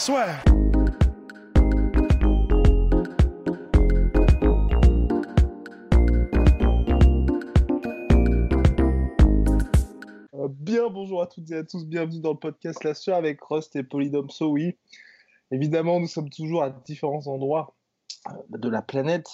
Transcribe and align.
swear. 0.00 0.42
Euh, 10.34 10.48
Bien 10.48 10.88
bonjour 10.88 11.20
à 11.20 11.26
toutes 11.26 11.50
et 11.50 11.56
à 11.56 11.64
tous, 11.64 11.84
bienvenue 11.84 12.20
dans 12.20 12.32
le 12.32 12.38
podcast 12.38 12.82
La 12.82 12.94
Sueur 12.94 13.18
avec 13.18 13.42
Rust 13.42 13.76
et 13.76 13.82
Polydomso, 13.82 14.46
oui. 14.46 14.78
Évidemment, 15.50 16.00
nous 16.00 16.08
sommes 16.08 16.30
toujours 16.30 16.62
à 16.62 16.70
différents 16.70 17.26
endroits 17.26 17.76
euh, 18.28 18.32
de 18.56 18.70
la 18.70 18.80
planète. 18.80 19.28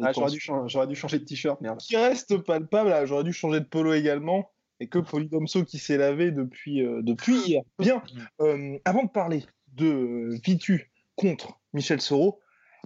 Ah, 0.00 0.12
j'aurais, 0.12 0.30
dû 0.30 0.40
j'aurais 0.66 0.86
dû 0.86 0.94
changer 0.94 1.18
de 1.18 1.24
t-shirt, 1.24 1.60
merde. 1.60 1.80
qui 1.80 1.96
restent 1.96 2.38
palpables, 2.38 2.90
là, 2.90 3.04
j'aurais 3.04 3.24
dû 3.24 3.32
changer 3.32 3.58
de 3.58 3.66
polo 3.66 3.92
également, 3.92 4.48
et 4.78 4.88
que 4.88 5.00
Polydomso 5.00 5.64
qui 5.64 5.78
s'est 5.78 5.98
lavé 5.98 6.30
depuis, 6.30 6.82
euh, 6.82 7.02
depuis 7.02 7.36
hier. 7.48 7.62
Bien, 7.80 8.00
euh, 8.40 8.78
avant 8.84 9.02
de 9.02 9.10
parler 9.10 9.44
de 9.74 9.86
euh, 9.86 10.38
Vitu 10.44 10.90
contre 11.16 11.58
Michel 11.72 12.00
Soro, 12.00 12.40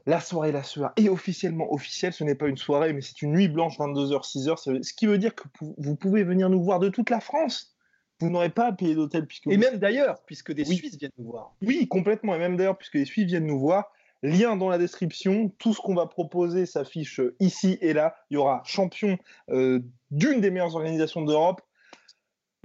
la 0.07 0.21
soirée 0.21 0.53
La 0.53 0.63
Sueur 0.63 0.93
est 0.97 1.09
officiellement 1.09 1.73
officielle, 1.73 2.13
ce 2.13 2.25
n'est 2.25 2.35
pas 2.35 2.47
une 2.49 2.57
soirée, 2.57 2.93
mais 2.93 3.01
c'est 3.01 3.21
une 3.23 3.33
nuit 3.33 3.49
blanche, 3.49 3.79
22h, 3.79 4.23
6h, 4.25 4.83
ce 4.83 4.95
qui 4.95 5.07
veut 5.07 5.19
dire 5.19 5.35
que 5.35 5.43
vous 5.61 5.97
pouvez 5.97 6.23
venir 6.25 6.49
nous 6.49 6.63
voir 6.63 6.79
de 6.79 6.89
toute 6.89 7.11
la 7.11 7.21
France. 7.21 7.75
Vous 8.21 8.31
n'aurez 8.31 8.49
pas 8.51 8.67
à 8.69 8.73
payer 8.73 8.95
d'hôtel 8.95 9.27
puisque 9.27 9.47
Et 9.49 9.57
même 9.57 9.77
d'ailleurs, 9.77 10.23
puisque 10.25 10.53
des 10.53 10.69
Oui. 10.69 10.77
Suisses 10.77 10.99
viennent 10.99 11.13
nous 11.19 11.27
voir. 11.31 11.55
oui, 11.63 11.87
complètement. 11.89 12.35
Et 12.35 12.39
même 12.39 12.57
d'ailleurs, 12.57 12.77
puisque 12.79 12.95
les 12.95 13.05
Suisses 13.05 13.27
viennent 13.27 13.47
nous 13.47 13.61
voir, 13.61 13.93
lien 14.23 14.57
dans 14.57 14.69
la 14.69 14.79
description. 14.79 15.51
Tout 15.59 15.75
ce 15.75 15.81
qu'on 15.81 15.95
va 15.95 16.07
proposer 16.07 16.67
s'affiche 16.67 17.21
euh, 17.21 17.37
ici 17.39 17.79
et 17.81 17.93
là. 17.93 18.17
Il 18.31 18.35
y 18.35 18.37
aura 18.37 18.63
champion 18.65 19.19
euh, 19.51 19.81
d'une 20.11 20.41
des 20.41 20.51
meilleures 20.51 20.75
organisations 20.75 21.23
d'Europe, 21.23 21.61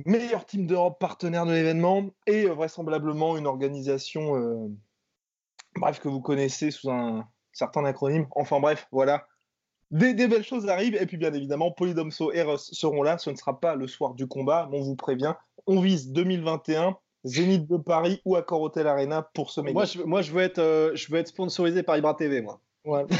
meilleur 0.05 0.45
team 0.45 0.67
d'Europe 0.67 0.99
partenaire 0.99 1.45
de 1.45 1.51
l'événement 1.51 2.09
et 2.27 2.45
euh, 2.45 2.53
vraisemblablement 2.53 3.37
une 3.37 3.47
organisation, 3.47 4.35
euh, 4.35 4.67
bref, 5.75 5.99
que 5.99 6.07
vous 6.07 6.21
connaissez 6.21 6.71
sous 6.71 6.89
un 6.89 7.27
certain 7.51 7.85
acronyme. 7.85 8.27
Enfin 8.31 8.59
bref, 8.59 8.87
voilà. 8.91 9.27
Des, 9.91 10.13
des 10.13 10.27
belles 10.27 10.43
choses 10.43 10.67
arrivent. 10.67 10.95
Et 10.95 11.05
puis 11.05 11.17
bien 11.17 11.33
évidemment, 11.33 11.71
Polydomso 11.71 12.31
et 12.31 12.41
Russ 12.41 12.71
seront 12.73 13.03
là. 13.03 13.17
Ce 13.17 13.29
ne 13.29 13.35
sera 13.35 13.59
pas 13.59 13.75
le 13.75 13.87
soir 13.87 14.15
du 14.15 14.27
combat, 14.27 14.67
mais 14.71 14.79
on 14.79 14.83
vous 14.83 14.95
prévient. 14.95 15.35
On 15.67 15.79
vise 15.79 16.11
2021. 16.11 16.97
Zénith 17.25 17.69
de 17.69 17.77
Paris 17.77 18.21
ou 18.25 18.35
Accor 18.35 18.61
Hotel 18.61 18.85
Arena 18.87 19.29
pour 19.33 19.49
ce 19.49 19.61
méga. 19.61 19.73
Moi 19.73 19.85
je, 19.85 20.01
moi, 20.01 20.21
je 20.21 20.31
veux 20.33 20.41
être, 20.41 20.59
euh, 20.59 20.91
je 20.93 21.09
veux 21.09 21.19
être 21.19 21.29
sponsorisé 21.29 21.81
par 21.81 21.97
Ibra 21.97 22.15
TV, 22.15 22.41
moi. 22.41 22.59
Ouais. 22.85 23.05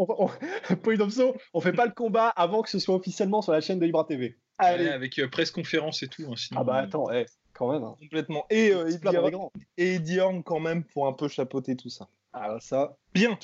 On, 0.00 0.06
on, 0.16 0.76
Polydomso, 0.76 1.34
on 1.52 1.60
fait 1.60 1.72
pas 1.72 1.84
le 1.84 1.90
combat 1.90 2.28
avant 2.28 2.62
que 2.62 2.70
ce 2.70 2.78
soit 2.78 2.94
officiellement 2.94 3.42
sur 3.42 3.52
la 3.52 3.60
chaîne 3.60 3.80
de 3.80 3.86
Ibra 3.86 4.04
TV. 4.04 4.38
Allez, 4.58 4.88
avec 4.88 5.18
euh, 5.18 5.28
presse 5.28 5.50
conférence 5.50 6.02
et 6.02 6.08
tout. 6.08 6.22
hein, 6.28 6.34
sinon- 6.36 6.60
Ah 6.60 6.64
bah 6.64 6.74
attends, 6.76 7.10
eh, 7.12 7.26
quand 7.52 7.72
même. 7.72 7.84
hein. 7.84 7.94
complètement. 8.00 8.44
Et, 8.50 8.72
euh, 8.72 8.88
Eddie 8.88 9.16
Horn- 9.16 9.50
et 9.76 9.94
Eddie 9.94 10.20
Horn 10.20 10.42
quand 10.42 10.60
même 10.60 10.84
pour 10.84 11.06
un 11.06 11.12
peu 11.12 11.28
chapeauter 11.28 11.76
tout 11.76 11.88
ça. 11.90 12.08
Ah 12.32 12.56
ça. 12.60 12.96
Bien. 13.14 13.38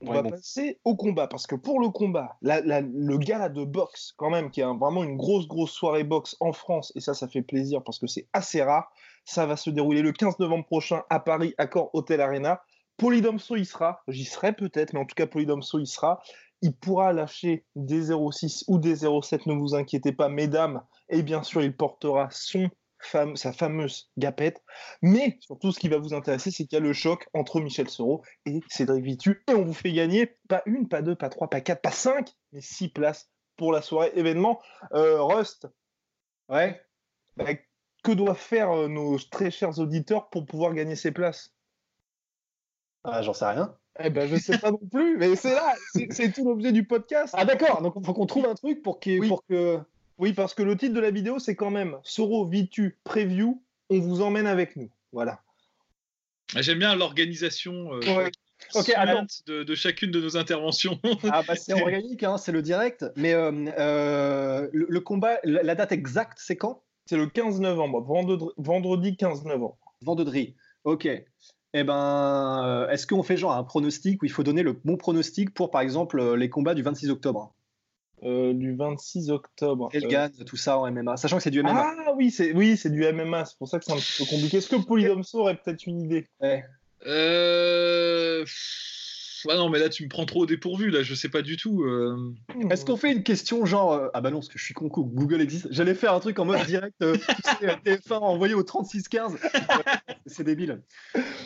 On 0.00 0.08
Ouais, 0.08 0.14
va 0.16 0.22
bon. 0.22 0.30
passer 0.30 0.80
au 0.84 0.96
combat 0.96 1.28
parce 1.28 1.46
que 1.46 1.54
pour 1.54 1.80
le 1.80 1.88
combat, 1.88 2.36
la- 2.42 2.60
la- 2.60 2.80
le 2.82 3.16
gala 3.16 3.48
de 3.48 3.64
boxe, 3.64 4.12
quand 4.16 4.28
même, 4.28 4.50
qui 4.50 4.60
est 4.60 4.64
un- 4.64 4.76
vraiment 4.76 5.02
une 5.04 5.16
grosse, 5.16 5.46
grosse 5.46 5.70
soirée 5.70 6.04
boxe 6.04 6.36
en 6.40 6.52
France, 6.52 6.92
et 6.94 7.00
ça, 7.00 7.14
ça 7.14 7.26
fait 7.28 7.42
plaisir 7.42 7.82
parce 7.82 7.98
que 7.98 8.06
c'est 8.06 8.26
assez 8.32 8.60
rare. 8.62 8.90
Ça 9.24 9.46
va 9.46 9.56
se 9.56 9.70
dérouler 9.70 10.02
le 10.02 10.12
15 10.12 10.38
novembre 10.40 10.66
prochain 10.66 11.04
à 11.08 11.20
Paris, 11.20 11.54
Accor 11.58 11.90
Hotel 11.94 12.20
Arena. 12.20 12.60
Polydomso 12.96 13.56
y 13.56 13.64
sera, 13.64 14.02
j'y 14.08 14.24
serai 14.24 14.52
peut-être, 14.52 14.92
mais 14.92 15.00
en 15.00 15.04
tout 15.06 15.14
cas, 15.14 15.26
Polydomso 15.26 15.78
y 15.78 15.86
sera. 15.86 16.20
Il 16.66 16.74
pourra 16.74 17.12
lâcher 17.12 17.66
des 17.76 18.10
06 18.10 18.64
ou 18.68 18.78
des 18.78 18.96
07, 18.96 19.44
ne 19.46 19.52
vous 19.54 19.74
inquiétez 19.74 20.12
pas, 20.12 20.30
mesdames. 20.30 20.82
Et 21.10 21.22
bien 21.22 21.42
sûr, 21.42 21.62
il 21.62 21.76
portera 21.76 22.28
son 22.30 22.70
fame- 22.98 23.36
sa 23.36 23.52
fameuse 23.52 24.10
gapette. 24.16 24.62
Mais 25.02 25.36
surtout, 25.40 25.72
ce 25.72 25.78
qui 25.78 25.88
va 25.90 25.98
vous 25.98 26.14
intéresser, 26.14 26.50
c'est 26.50 26.64
qu'il 26.64 26.76
y 26.78 26.80
a 26.80 26.84
le 26.84 26.94
choc 26.94 27.28
entre 27.34 27.60
Michel 27.60 27.90
Soro 27.90 28.22
et 28.46 28.60
Cédric 28.68 29.04
Vitu. 29.04 29.44
Et 29.48 29.52
on 29.52 29.64
vous 29.64 29.74
fait 29.74 29.92
gagner 29.92 30.38
pas 30.48 30.62
une, 30.64 30.88
pas 30.88 31.02
deux, 31.02 31.14
pas 31.14 31.28
trois, 31.28 31.50
pas 31.50 31.60
quatre, 31.60 31.82
pas 31.82 31.90
cinq, 31.90 32.32
mais 32.52 32.62
six 32.62 32.88
places 32.88 33.30
pour 33.56 33.70
la 33.70 33.82
soirée 33.82 34.12
événement. 34.14 34.60
Euh, 34.94 35.22
Rust, 35.22 35.68
Ouais. 36.48 36.80
bah, 37.36 37.54
que 38.02 38.12
doivent 38.12 38.38
faire 38.38 38.70
euh, 38.70 38.88
nos 38.88 39.18
très 39.18 39.50
chers 39.50 39.78
auditeurs 39.78 40.30
pour 40.30 40.46
pouvoir 40.46 40.72
gagner 40.72 40.96
ces 40.96 41.12
places? 41.12 41.54
Ah, 43.02 43.22
j'en 43.22 43.32
sais 43.34 43.46
rien. 43.46 43.78
Eh 44.02 44.10
ben, 44.10 44.28
je 44.28 44.36
sais 44.36 44.58
pas 44.58 44.70
non 44.72 44.80
plus, 44.92 45.16
mais 45.18 45.36
c'est 45.36 45.54
là, 45.54 45.74
c'est 46.10 46.32
tout 46.32 46.44
l'objet 46.44 46.72
du 46.72 46.84
podcast. 46.84 47.32
Ah 47.36 47.44
d'accord, 47.44 47.80
donc 47.82 47.94
il 47.96 48.04
faut 48.04 48.12
qu'on 48.12 48.26
trouve 48.26 48.46
un 48.46 48.54
truc 48.54 48.82
pour, 48.82 48.98
qu'il- 49.00 49.20
Oui. 49.20 49.28
pour 49.28 49.44
que. 49.46 49.78
Oui, 50.18 50.32
parce 50.32 50.54
que 50.54 50.62
le 50.62 50.76
titre 50.76 50.94
de 50.94 51.00
la 51.00 51.10
vidéo, 51.10 51.38
c'est 51.38 51.54
quand 51.56 51.70
même 51.70 51.96
Soro 52.02 52.46
Vitu 52.46 52.96
Preview. 53.04 53.62
On 53.90 53.98
vous 54.00 54.20
emmène 54.22 54.46
avec 54.46 54.76
nous. 54.76 54.90
Voilà. 55.12 55.40
Ah, 56.54 56.62
J'aime 56.62 56.78
bien 56.78 56.94
l'organisation 56.94 57.92
euh, 57.94 58.00
Ouais. 58.16 58.30
Alors- 58.96 59.24
de, 59.46 59.62
de 59.62 59.74
chacune 59.74 60.10
de 60.10 60.20
nos 60.20 60.36
interventions. 60.36 60.98
Ah 61.30 61.42
bah 61.46 61.54
c'est 61.56 61.72
organique, 61.82 62.22
hein, 62.22 62.38
c'est 62.38 62.52
le 62.52 62.62
direct. 62.62 63.04
Mais 63.16 63.34
euh, 63.34 63.50
euh, 63.78 64.68
le, 64.72 64.86
le 64.88 65.00
combat, 65.00 65.38
la, 65.44 65.62
la 65.62 65.74
date 65.74 65.92
exacte, 65.92 66.38
c'est 66.40 66.56
quand? 66.56 66.82
C'est 67.06 67.16
le 67.16 67.26
15 67.26 67.60
novembre, 67.60 68.00
vendredi, 68.00 68.46
vendredi 68.56 69.16
15 69.16 69.44
novembre. 69.44 69.76
Vendredi. 70.02 70.54
Ok. 70.84 71.08
Eh 71.76 71.82
ben, 71.82 72.62
euh, 72.64 72.88
est-ce 72.88 73.04
qu'on 73.04 73.24
fait 73.24 73.36
genre 73.36 73.52
un 73.52 73.64
pronostic 73.64 74.22
où 74.22 74.26
il 74.26 74.30
faut 74.30 74.44
donner 74.44 74.62
le 74.62 74.72
bon 74.84 74.96
pronostic 74.96 75.52
pour, 75.52 75.72
par 75.72 75.80
exemple, 75.80 76.20
euh, 76.20 76.36
les 76.36 76.48
combats 76.48 76.74
du 76.74 76.82
26 76.82 77.10
octobre? 77.10 77.52
Euh, 78.22 78.54
du 78.54 78.76
26 78.76 79.30
octobre. 79.30 79.88
Quel 79.90 80.06
Euh, 80.14 80.28
tout 80.46 80.56
ça 80.56 80.78
en 80.78 80.90
MMA 80.90 81.16
Sachant 81.16 81.36
que 81.36 81.42
c'est 81.42 81.50
du 81.50 81.62
MMA. 81.62 81.72
Ah 81.74 82.12
oui, 82.16 82.30
c'est 82.30 82.52
oui, 82.52 82.76
c'est 82.76 82.90
du 82.90 83.04
MMA, 83.04 83.44
c'est 83.44 83.58
pour 83.58 83.68
ça 83.68 83.80
que 83.80 83.84
c'est 83.84 83.92
un 83.92 83.96
petit 83.96 84.22
peu 84.22 84.24
compliqué. 84.24 84.58
Est-ce 84.58 84.68
que 84.68 84.76
Polydomso 84.76 85.40
aurait 85.40 85.56
peut-être 85.56 85.84
une 85.86 86.00
idée? 86.00 86.28
Ouais. 86.40 86.64
Euh... 87.06 88.44
Ah 89.48 89.56
non, 89.56 89.68
mais 89.68 89.78
là, 89.78 89.88
tu 89.88 90.04
me 90.04 90.08
prends 90.08 90.24
trop 90.26 90.42
au 90.42 90.46
dépourvu. 90.46 90.90
Là, 90.90 91.02
je 91.02 91.14
sais 91.14 91.28
pas 91.28 91.42
du 91.42 91.56
tout. 91.56 91.82
euh. 91.84 92.32
Est-ce 92.70 92.84
qu'on 92.84 92.96
fait 92.96 93.12
une 93.12 93.22
question 93.22 93.64
genre 93.66 93.92
euh, 93.92 94.08
ah 94.14 94.20
bah 94.20 94.30
non 94.30 94.38
parce 94.38 94.48
que 94.48 94.58
je 94.58 94.64
suis 94.64 94.74
con 94.74 94.88
Google 94.88 95.40
existe. 95.40 95.68
J'allais 95.70 95.94
faire 95.94 96.14
un 96.14 96.20
truc 96.20 96.38
en 96.38 96.44
mode 96.44 96.62
direct 96.66 96.94
euh, 97.02 97.16
tu 97.16 97.20
sais, 97.60 97.68
euh, 97.70 97.76
TF1 97.84 98.14
envoyé 98.18 98.54
au 98.54 98.62
3615. 98.62 99.36
c'est 100.26 100.44
débile. 100.44 100.82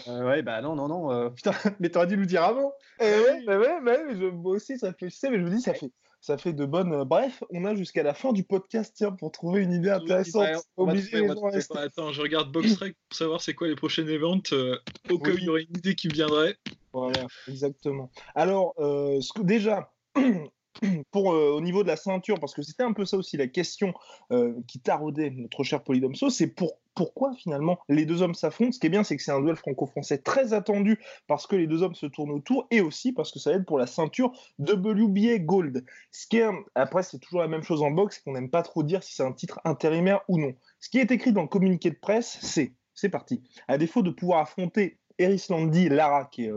Euh, 0.08 0.25
ouais 0.28 0.42
bah 0.42 0.60
non 0.62 0.75
non 0.76 0.88
non 0.88 1.12
euh, 1.12 1.28
putain 1.31 1.53
mais 1.81 1.88
t'aurais 1.91 2.06
dû 2.06 2.16
nous 2.16 2.26
dire 2.26 2.42
avant. 2.44 2.72
Eh 3.00 3.04
ouais, 3.04 3.42
bah 3.47 3.58
ouais, 3.58 3.69
bah 3.84 3.92
ouais, 3.92 4.04
mais 4.08 4.16
je, 4.16 4.25
moi 4.26 4.53
aussi, 4.56 4.78
ça 4.78 4.92
fait, 4.92 5.08
je 5.10 5.14
sais, 5.14 5.31
mais 5.31 5.38
je 5.38 5.42
me 5.44 5.50
dis, 5.50 5.60
ça 5.60 5.72
fait, 5.72 5.92
ça 6.20 6.37
fait 6.37 6.53
de 6.53 6.64
bonnes. 6.66 7.04
Bref, 7.04 7.44
on 7.50 7.64
a 7.64 7.76
jusqu'à 7.76 8.03
la 8.03 8.12
fin 8.12 8.32
du 8.32 8.42
podcast, 8.42 8.92
tiens, 8.97 9.12
pour 9.12 9.31
trouver 9.31 9.62
une 9.62 9.72
idée 9.72 9.91
intéressante. 9.91 10.47
Les 10.48 10.53
gens 10.54 10.58
à 10.58 11.34
trouver. 11.37 11.54
rester. 11.54 11.78
Attends, 11.78 12.10
je 12.10 12.20
regarde 12.20 12.50
Boxrec 12.50 12.97
pour 13.08 13.16
savoir 13.16 13.41
c'est 13.41 13.54
quoi 13.54 13.69
les 13.69 13.76
prochaines 13.76 14.08
events. 14.08 14.42
euh, 14.53 14.76
au 15.10 15.19
cas 15.20 15.31
où 15.31 15.34
Oui. 15.34 15.38
il 15.42 15.44
y 15.44 15.48
aurait 15.48 15.62
une 15.62 15.76
idée 15.76 15.94
qui 15.94 16.08
me 16.08 16.12
viendrait. 16.14 16.56
Voilà, 16.98 17.26
exactement. 17.47 18.10
Alors, 18.34 18.75
euh, 18.78 19.20
déjà, 19.41 19.92
pour, 21.10 21.32
euh, 21.32 21.50
au 21.53 21.60
niveau 21.60 21.82
de 21.82 21.88
la 21.88 21.97
ceinture, 21.97 22.38
parce 22.41 22.54
que 22.54 22.62
c'était 22.62 22.82
un 22.82 22.92
peu 22.92 23.04
ça 23.04 23.16
aussi 23.16 23.36
la 23.36 23.47
question 23.47 23.94
euh, 24.32 24.54
qui 24.66 24.81
taraudait 24.81 25.31
notre 25.31 25.64
cher 25.64 25.82
Polydomso, 25.82 26.31
c'est 26.31 26.48
pour, 26.48 26.78
pourquoi 26.94 27.32
finalement 27.34 27.78
les 27.88 28.06
deux 28.06 28.23
hommes 28.23 28.34
s'affrontent? 28.34 28.73
Ce 28.73 28.78
qui 28.78 28.87
est 28.87 28.90
bien, 28.90 29.05
c'est 29.05 29.17
que 29.17 29.23
c'est 29.23 29.32
un 29.32 29.40
duel 29.40 29.56
franco-français 29.56 30.19
très 30.19 30.52
attendu 30.52 31.00
parce 31.26 31.46
que 31.46 31.56
les 31.56 31.67
deux 31.67 31.82
hommes 31.82 31.94
se 31.94 32.06
tournent 32.06 32.31
autour 32.31 32.67
et 32.70 32.81
aussi 32.81 33.12
parce 33.12 33.31
que 33.31 33.38
ça 33.38 33.52
aide 33.52 33.64
pour 33.64 33.78
la 33.78 33.87
ceinture 33.87 34.32
WBA 34.58 35.38
Gold. 35.38 35.84
Ce 36.11 36.26
qui 36.26 36.38
est, 36.38 36.49
après, 36.75 37.02
c'est 37.02 37.19
toujours 37.19 37.40
la 37.40 37.49
même 37.49 37.62
chose 37.62 37.82
en 37.82 37.90
boxe, 37.90 38.19
qu'on 38.20 38.32
n'aime 38.32 38.50
pas 38.50 38.62
trop 38.62 38.82
dire 38.82 39.02
si 39.02 39.14
c'est 39.14 39.25
un 39.25 39.32
titre 39.32 39.61
intérimaire 39.64 40.23
ou 40.28 40.38
non. 40.38 40.55
Ce 40.81 40.88
qui 40.88 40.99
est 40.99 41.11
écrit 41.11 41.32
dans 41.32 41.43
le 41.43 41.49
communiqué 41.49 41.90
de 41.90 41.99
presse, 42.00 42.38
c'est, 42.43 42.75
c'est 42.94 43.08
parti, 43.08 43.43
à 43.69 43.78
défaut 43.78 44.02
de 44.02 44.11
pouvoir 44.11 44.40
affronter 44.40 44.99
Eris 45.19 45.46
Landi 45.50 45.88
Lara, 45.88 46.26
qui 46.26 46.44
est 46.44 46.52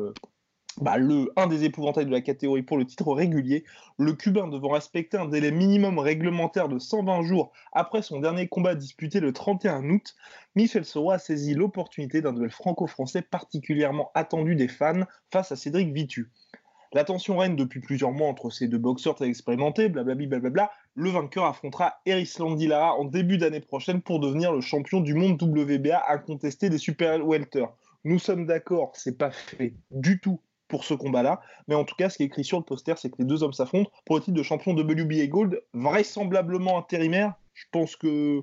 bah, 0.80 0.98
le, 0.98 1.32
un 1.36 1.48
des 1.48 1.66
épouvantails 1.66 2.06
de 2.06 2.12
la 2.12 2.22
catégorie 2.22 2.64
pour 2.64 2.78
le 2.78 2.86
titre 2.86 3.12
régulier, 3.12 3.66
le 4.00 4.14
Cubain 4.14 4.48
devant 4.48 4.70
respecter 4.70 5.18
un 5.18 5.28
délai 5.28 5.52
minimum 5.52 6.00
réglementaire 6.00 6.70
de 6.70 6.80
120 6.80 7.24
jours 7.24 7.52
après 7.74 8.02
son 8.02 8.20
dernier 8.20 8.48
combat 8.48 8.76
disputé 8.76 9.20
le 9.20 9.34
31 9.34 9.90
août, 9.90 10.16
Michel 10.56 10.86
Soro 10.86 11.12
a 11.12 11.20
saisi 11.20 11.54
l'opportunité 11.54 12.22
d'un 12.22 12.34
duel 12.34 12.52
franco-français 12.52 13.22
particulièrement 13.22 14.12
attendu 14.14 14.56
des 14.56 14.68
fans 14.68 15.06
face 15.32 15.52
à 15.52 15.56
Cédric 15.56 15.94
Vitu. 15.94 16.32
La 16.94 17.06
tension 17.06 17.38
règne 17.38 17.56
depuis 17.56 17.80
plusieurs 17.80 18.12
mois 18.12 18.28
entre 18.28 18.50
ces 18.50 18.68
deux 18.68 18.78
boxeurs 18.78 19.16
très 19.16 19.28
expérimentés, 19.28 19.88
blablabla, 19.88 20.28
blablabla. 20.28 20.72
Le 20.96 21.10
vainqueur 21.10 21.46
affrontera 21.46 22.02
Erislandy 22.06 22.68
Lara 22.68 22.96
en 22.96 23.06
début 23.06 23.38
d'année 23.38 23.62
prochaine 23.62 24.02
pour 24.02 24.20
devenir 24.20 24.52
le 24.52 24.60
champion 24.60 25.00
du 25.00 25.14
monde 25.14 25.42
WBA 25.42 26.04
incontesté 26.10 26.70
des 26.70 26.78
super 26.78 27.26
welter. 27.26 27.66
Nous 28.04 28.20
sommes 28.20 28.46
d'accord, 28.46 28.92
c'est 28.96 29.18
pas 29.18 29.32
fait 29.32 29.74
du 29.92 30.20
tout 30.20 30.42
pour 30.72 30.86
ce 30.86 30.94
combat-là, 30.94 31.42
mais 31.68 31.76
en 31.76 31.84
tout 31.84 31.96
cas, 31.96 32.10
ce 32.10 32.16
qui 32.16 32.24
est 32.24 32.28
écrit 32.28 32.46
sur 32.46 32.58
le 32.58 32.64
poster, 32.64 32.98
c'est 32.98 33.10
que 33.10 33.18
les 33.20 33.26
deux 33.26 33.44
hommes 33.44 33.52
s'affrontent 33.52 33.92
pour 34.06 34.16
le 34.16 34.22
titre 34.22 34.38
de 34.38 34.42
champion 34.42 34.72
WBA 34.72 35.28
Gold, 35.28 35.62
vraisemblablement 35.74 36.78
intérimaire. 36.78 37.34
Je 37.54 37.66
pense 37.72 37.98
que 37.98 38.42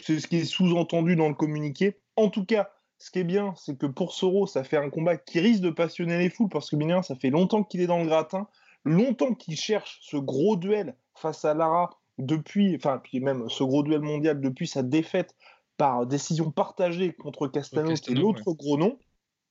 c'est 0.00 0.18
ce 0.18 0.26
qui 0.26 0.38
est 0.38 0.44
sous-entendu 0.44 1.14
dans 1.14 1.28
le 1.28 1.34
communiqué. 1.34 1.96
En 2.16 2.28
tout 2.28 2.44
cas, 2.44 2.70
ce 2.98 3.12
qui 3.12 3.20
est 3.20 3.24
bien, 3.24 3.54
c'est 3.56 3.78
que 3.78 3.86
pour 3.86 4.12
Soro, 4.12 4.48
ça 4.48 4.64
fait 4.64 4.78
un 4.78 4.90
combat 4.90 5.16
qui 5.16 5.38
risque 5.38 5.62
de 5.62 5.70
passionner 5.70 6.18
les 6.18 6.28
foules 6.28 6.48
parce 6.48 6.68
que 6.68 6.76
bien, 6.76 7.02
ça 7.02 7.14
fait 7.14 7.30
longtemps 7.30 7.62
qu'il 7.62 7.80
est 7.80 7.86
dans 7.86 8.00
le 8.00 8.06
gratin, 8.06 8.48
longtemps 8.84 9.34
qu'il 9.34 9.56
cherche 9.56 10.00
ce 10.02 10.16
gros 10.16 10.56
duel 10.56 10.96
face 11.14 11.44
à 11.44 11.54
Lara 11.54 11.90
depuis, 12.18 12.74
enfin, 12.74 13.00
puis 13.02 13.20
même 13.20 13.48
ce 13.48 13.62
gros 13.62 13.84
duel 13.84 14.00
mondial 14.00 14.40
depuis 14.40 14.66
sa 14.66 14.82
défaite 14.82 15.36
par 15.76 16.04
décision 16.04 16.50
partagée 16.50 17.12
contre 17.12 17.46
Castano, 17.46 17.94
qui 17.94 18.10
est 18.10 18.14
l'autre 18.16 18.52
gros 18.54 18.76
nom. 18.76 18.98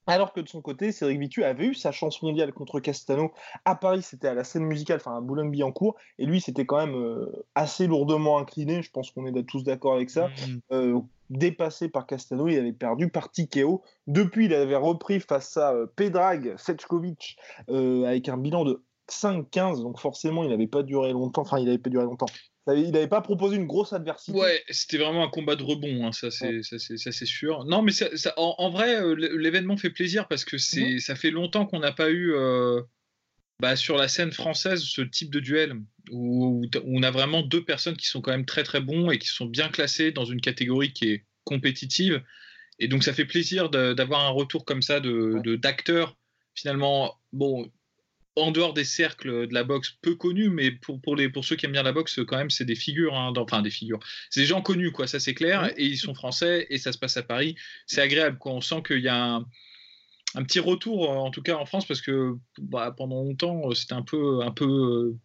Alors 0.07 0.33
que 0.33 0.41
de 0.41 0.49
son 0.49 0.61
côté, 0.61 0.91
Cédric 0.91 1.19
Vitu 1.19 1.43
avait 1.43 1.67
eu 1.67 1.73
sa 1.75 1.91
chance 1.91 2.21
mondiale 2.21 2.51
contre 2.51 2.79
Castano. 2.79 3.31
À 3.65 3.75
Paris, 3.75 4.01
c'était 4.01 4.27
à 4.27 4.33
la 4.33 4.43
scène 4.43 4.63
musicale, 4.63 4.97
enfin 4.97 5.17
à 5.17 5.21
Boulogne-Billancourt. 5.21 5.95
Et 6.17 6.25
lui, 6.25 6.41
c'était 6.41 6.65
quand 6.65 6.77
même 6.77 6.95
euh, 6.95 7.45
assez 7.53 7.85
lourdement 7.85 8.39
incliné. 8.39 8.81
Je 8.81 8.89
pense 8.89 9.11
qu'on 9.11 9.25
est 9.27 9.43
tous 9.43 9.63
d'accord 9.63 9.93
avec 9.93 10.09
ça. 10.09 10.27
Mmh. 10.27 10.57
Euh, 10.71 10.99
dépassé 11.29 11.89
par 11.89 12.07
Castano, 12.07 12.47
il 12.47 12.57
avait 12.57 12.73
perdu 12.73 13.09
par 13.09 13.29
Tikeo. 13.29 13.83
Depuis, 14.07 14.45
il 14.45 14.53
avait 14.53 14.75
repris 14.75 15.19
face 15.19 15.57
à 15.57 15.73
euh, 15.73 15.85
Pedrag 15.95 16.55
avec 17.67 18.29
un 18.29 18.37
bilan 18.37 18.65
de 18.65 18.83
5-15. 19.09 19.83
Donc 19.83 19.99
forcément, 19.99 20.43
il 20.43 20.49
n'avait 20.49 20.67
pas 20.67 20.81
duré 20.81 21.11
longtemps. 21.11 21.41
Enfin, 21.41 21.59
il 21.59 21.65
n'avait 21.65 21.77
pas 21.77 21.89
duré 21.89 22.05
longtemps. 22.05 22.25
Il 22.67 22.91
n'avait 22.91 23.07
pas 23.07 23.21
proposé 23.21 23.55
une 23.55 23.65
grosse 23.65 23.93
adversité. 23.93 24.37
Ouais, 24.37 24.63
c'était 24.69 24.97
vraiment 24.97 25.23
un 25.23 25.29
combat 25.29 25.55
de 25.55 25.63
rebond, 25.63 26.05
hein, 26.05 26.11
ça 26.11 26.29
c'est 26.29 27.25
sûr. 27.25 27.65
Non, 27.65 27.81
mais 27.81 27.91
ça, 27.91 28.09
en, 28.37 28.69
vrai, 28.69 28.95
euh, 29.01 29.15
l'événement 29.15 29.77
fait 29.77 29.89
plaisir 29.89 30.27
parce 30.27 30.45
que 30.45 30.57
c'est 30.57 30.93
mhm. 30.93 30.99
ça 30.99 31.15
fait 31.15 31.31
longtemps 31.31 31.65
qu'on 31.65 31.79
n'a 31.79 31.91
pas 31.91 32.11
eu 32.11 32.33
euh, 32.33 32.81
bah, 33.59 33.75
sur 33.75 33.97
la 33.97 34.07
scène 34.07 34.31
française 34.31 34.83
ce 34.83 35.01
type 35.01 35.31
de 35.31 35.39
duel 35.39 35.81
où, 36.11 36.61
on 36.85 37.03
a 37.03 37.11
vraiment 37.11 37.41
deux 37.41 37.63
personnes 37.63 37.97
qui 37.97 38.07
sont 38.07 38.21
quand 38.21 38.31
même 38.31 38.45
très 38.45 38.63
très 38.63 38.81
bons 38.81 39.09
et 39.09 39.17
qui 39.17 39.27
sont 39.27 39.45
bien 39.45 39.69
classées 39.69 40.11
dans 40.11 40.25
une 40.25 40.41
catégorie 40.41 40.93
qui 40.93 41.09
est 41.09 41.25
compétitive. 41.45 42.21
Et 42.77 42.87
donc 42.87 43.03
ça 43.03 43.13
fait 43.13 43.25
plaisir 43.25 43.69
d'avoir 43.69 44.25
un 44.25 44.29
retour 44.29 44.63
comme 44.63 44.81
ça 44.81 44.99
de 44.99 45.55
d'acteurs 45.55 46.17
finalement. 46.53 47.15
Bon, 47.31 47.71
en 48.41 48.51
dehors 48.51 48.73
des 48.73 48.83
cercles 48.83 49.47
de 49.47 49.53
la 49.53 49.63
boxe 49.63 49.97
peu 50.01 50.15
connus, 50.15 50.49
mais 50.49 50.71
pour, 50.71 51.01
pour, 51.01 51.15
les, 51.15 51.29
pour 51.29 51.45
ceux 51.45 51.55
qui 51.55 51.65
aiment 51.65 51.71
bien 51.73 51.83
la 51.83 51.91
boxe, 51.91 52.19
quand 52.27 52.37
même, 52.37 52.49
c'est 52.49 52.65
des 52.65 52.75
figures, 52.75 53.15
hein, 53.15 53.33
enfin 53.37 53.61
des 53.61 53.71
figures. 53.71 53.99
C'est 54.29 54.41
des 54.41 54.45
gens 54.45 54.61
connus, 54.61 54.91
quoi, 54.91 55.07
ça 55.07 55.19
c'est 55.19 55.33
clair, 55.33 55.71
et 55.77 55.85
ils 55.85 55.97
sont 55.97 56.13
français, 56.13 56.67
et 56.69 56.77
ça 56.77 56.91
se 56.91 56.97
passe 56.97 57.17
à 57.17 57.23
Paris. 57.23 57.55
C'est 57.87 58.01
agréable, 58.01 58.37
quoi. 58.37 58.53
On 58.53 58.61
sent 58.61 58.81
qu'il 58.85 59.01
y 59.01 59.07
a 59.07 59.35
un, 59.35 59.45
un, 60.35 60.43
petit 60.43 60.59
retour, 60.59 61.09
en 61.09 61.31
tout 61.31 61.41
cas 61.41 61.55
en 61.55 61.65
France, 61.65 61.85
parce 61.85 62.01
que 62.01 62.35
bah, 62.57 62.93
pendant 62.95 63.23
longtemps, 63.23 63.71
c'était 63.73 63.93
un 63.93 64.03
peu, 64.03 64.41
un 64.41 64.51
peu 64.51 64.65
euh, 64.65 65.17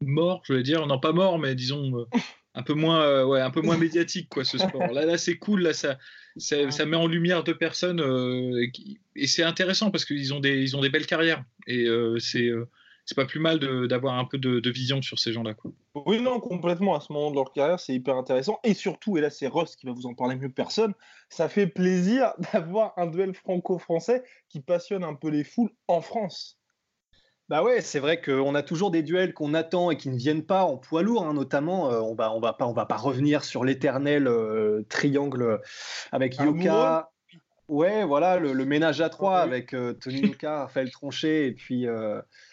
mort, 0.00 0.42
je 0.44 0.54
vais 0.54 0.62
dire. 0.62 0.86
Non, 0.86 0.98
pas 0.98 1.12
mort, 1.12 1.38
mais 1.38 1.54
disons. 1.54 2.06
Un 2.54 2.62
peu 2.62 2.74
moins, 2.74 3.02
euh, 3.02 3.24
ouais, 3.24 3.40
un 3.40 3.50
peu 3.50 3.62
moins 3.62 3.78
médiatique 3.78 4.28
quoi 4.28 4.44
ce 4.44 4.58
sport. 4.58 4.92
Là, 4.92 5.06
là 5.06 5.16
c'est 5.16 5.38
cool, 5.38 5.62
là 5.62 5.72
ça, 5.72 5.98
ça, 6.36 6.86
met 6.86 6.96
en 6.96 7.06
lumière 7.06 7.44
deux 7.44 7.56
personnes 7.56 8.00
euh, 8.00 8.66
et 9.16 9.26
c'est 9.26 9.42
intéressant 9.42 9.90
parce 9.90 10.04
qu'ils 10.04 10.34
ont 10.34 10.40
des, 10.40 10.60
ils 10.60 10.76
ont 10.76 10.82
des 10.82 10.90
belles 10.90 11.06
carrières 11.06 11.44
et 11.66 11.86
euh, 11.86 12.18
c'est 12.18 12.50
c'est 13.04 13.16
pas 13.16 13.24
plus 13.24 13.40
mal 13.40 13.58
d'avoir 13.88 14.18
un 14.18 14.24
peu 14.24 14.38
de, 14.38 14.70
vision 14.70 15.02
sur 15.02 15.18
ces 15.18 15.32
gens-là. 15.32 15.54
Oui, 15.94 16.20
non, 16.20 16.38
complètement. 16.38 16.94
À 16.94 17.00
ce 17.00 17.12
moment 17.12 17.30
de 17.30 17.36
leur 17.36 17.52
carrière, 17.52 17.80
c'est 17.80 17.94
hyper 17.94 18.16
intéressant. 18.16 18.60
Et 18.62 18.74
surtout, 18.74 19.18
et 19.18 19.20
là, 19.20 19.28
c'est 19.28 19.48
Ross 19.48 19.74
qui 19.74 19.86
va 19.86 19.92
vous 19.92 20.06
en 20.06 20.14
parler 20.14 20.36
mieux 20.36 20.48
que 20.48 20.54
personne, 20.54 20.94
ça 21.28 21.48
fait 21.48 21.66
plaisir 21.66 22.32
d'avoir 22.52 22.92
un 22.96 23.08
duel 23.08 23.34
franco-français 23.34 24.22
qui 24.48 24.60
passionne 24.60 25.02
un 25.02 25.14
peu 25.14 25.30
les 25.30 25.42
foules 25.42 25.72
en 25.88 26.00
France. 26.00 26.61
Bah 27.52 27.62
ouais, 27.62 27.82
c'est 27.82 27.98
vrai 27.98 28.18
qu'on 28.18 28.54
a 28.54 28.62
toujours 28.62 28.90
des 28.90 29.02
duels 29.02 29.34
qu'on 29.34 29.52
attend 29.52 29.90
et 29.90 29.98
qui 29.98 30.08
ne 30.08 30.16
viennent 30.16 30.46
pas 30.46 30.64
en 30.64 30.78
poids 30.78 31.02
lourd, 31.02 31.26
hein, 31.26 31.34
notamment. 31.34 31.92
Euh, 31.92 32.00
on 32.00 32.14
va, 32.14 32.32
on 32.32 32.40
va 32.40 32.54
pas, 32.54 32.66
on 32.66 32.72
va 32.72 32.86
pas 32.86 32.96
revenir 32.96 33.44
sur 33.44 33.62
l'éternel 33.62 34.26
euh, 34.26 34.86
triangle 34.88 35.60
avec 36.12 36.38
Yoka. 36.38 37.10
Ouais, 37.68 38.04
voilà, 38.04 38.38
le, 38.38 38.64
ménage 38.64 39.02
à 39.02 39.10
trois 39.10 39.40
avec 39.40 39.74
euh, 39.74 39.92
Tony 39.92 40.20
Yoka, 40.20 40.60
Raphaël 40.60 40.90
Tronchet 40.90 41.46
et 41.46 41.52
puis 41.52 41.86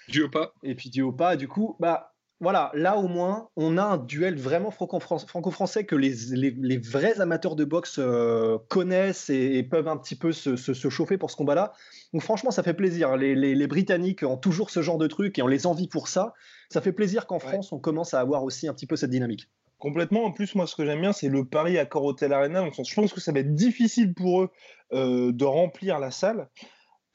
Diopa. 0.09 0.51
Et 0.63 0.75
puis 0.75 0.89
Diopa. 0.89 1.37
Du 1.37 1.47
coup, 1.47 1.77
bah 1.79 2.08
voilà, 2.41 2.71
là 2.73 2.95
au 2.97 3.09
moins, 3.09 3.49
on 3.57 3.77
a 3.77 3.83
un 3.83 3.97
duel 3.97 4.37
vraiment 4.37 4.71
franco-français 4.71 5.83
que 5.83 5.95
les, 5.95 6.77
vrais 6.77 7.19
amateurs 7.19 7.57
de 7.57 7.65
boxe 7.65 7.97
euh, 7.99 8.57
connaissent 8.69 9.29
et, 9.29 9.61
peuvent 9.63 9.89
un 9.89 9.97
petit 9.97 10.15
peu 10.15 10.31
se, 10.31 10.55
chauffer 10.73 11.17
pour 11.17 11.31
ce 11.31 11.35
combat-là. 11.35 11.73
Donc 12.13 12.21
franchement, 12.21 12.51
ça 12.51 12.63
fait 12.63 12.73
plaisir. 12.73 13.17
Les, 13.17 13.67
Britanniques 13.67 14.23
ont 14.23 14.37
toujours 14.37 14.69
ce 14.69 14.81
genre 14.81 14.97
de 14.97 15.07
truc 15.07 15.37
et 15.37 15.41
on 15.41 15.47
les 15.47 15.67
envie 15.67 15.89
pour 15.89 16.07
ça. 16.07 16.33
Ça 16.69 16.79
fait 16.79 16.93
plaisir 16.93 17.27
qu'en 17.27 17.39
France, 17.39 17.73
on 17.73 17.79
commence 17.79 18.13
à 18.13 18.21
avoir 18.21 18.43
aussi 18.43 18.69
un 18.69 18.73
petit 18.73 18.87
peu 18.87 18.95
cette 18.95 19.11
dynamique. 19.11 19.49
Complètement. 19.77 20.23
En 20.23 20.31
plus, 20.31 20.55
moi, 20.55 20.65
ce 20.65 20.75
que 20.75 20.85
j'aime 20.85 21.01
bien, 21.01 21.13
c'est 21.13 21.29
le 21.29 21.45
pari 21.45 21.77
à 21.77 21.85
Corotel 21.85 22.31
Arena. 22.31 22.65
je 22.71 22.93
pense 22.93 23.13
que 23.13 23.21
ça 23.21 23.31
va 23.31 23.39
être 23.39 23.53
difficile 23.53 24.13
pour 24.13 24.43
eux 24.43 24.49
euh, 24.93 25.31
de 25.33 25.45
remplir 25.45 25.99
la 25.99 26.11
salle. 26.11 26.49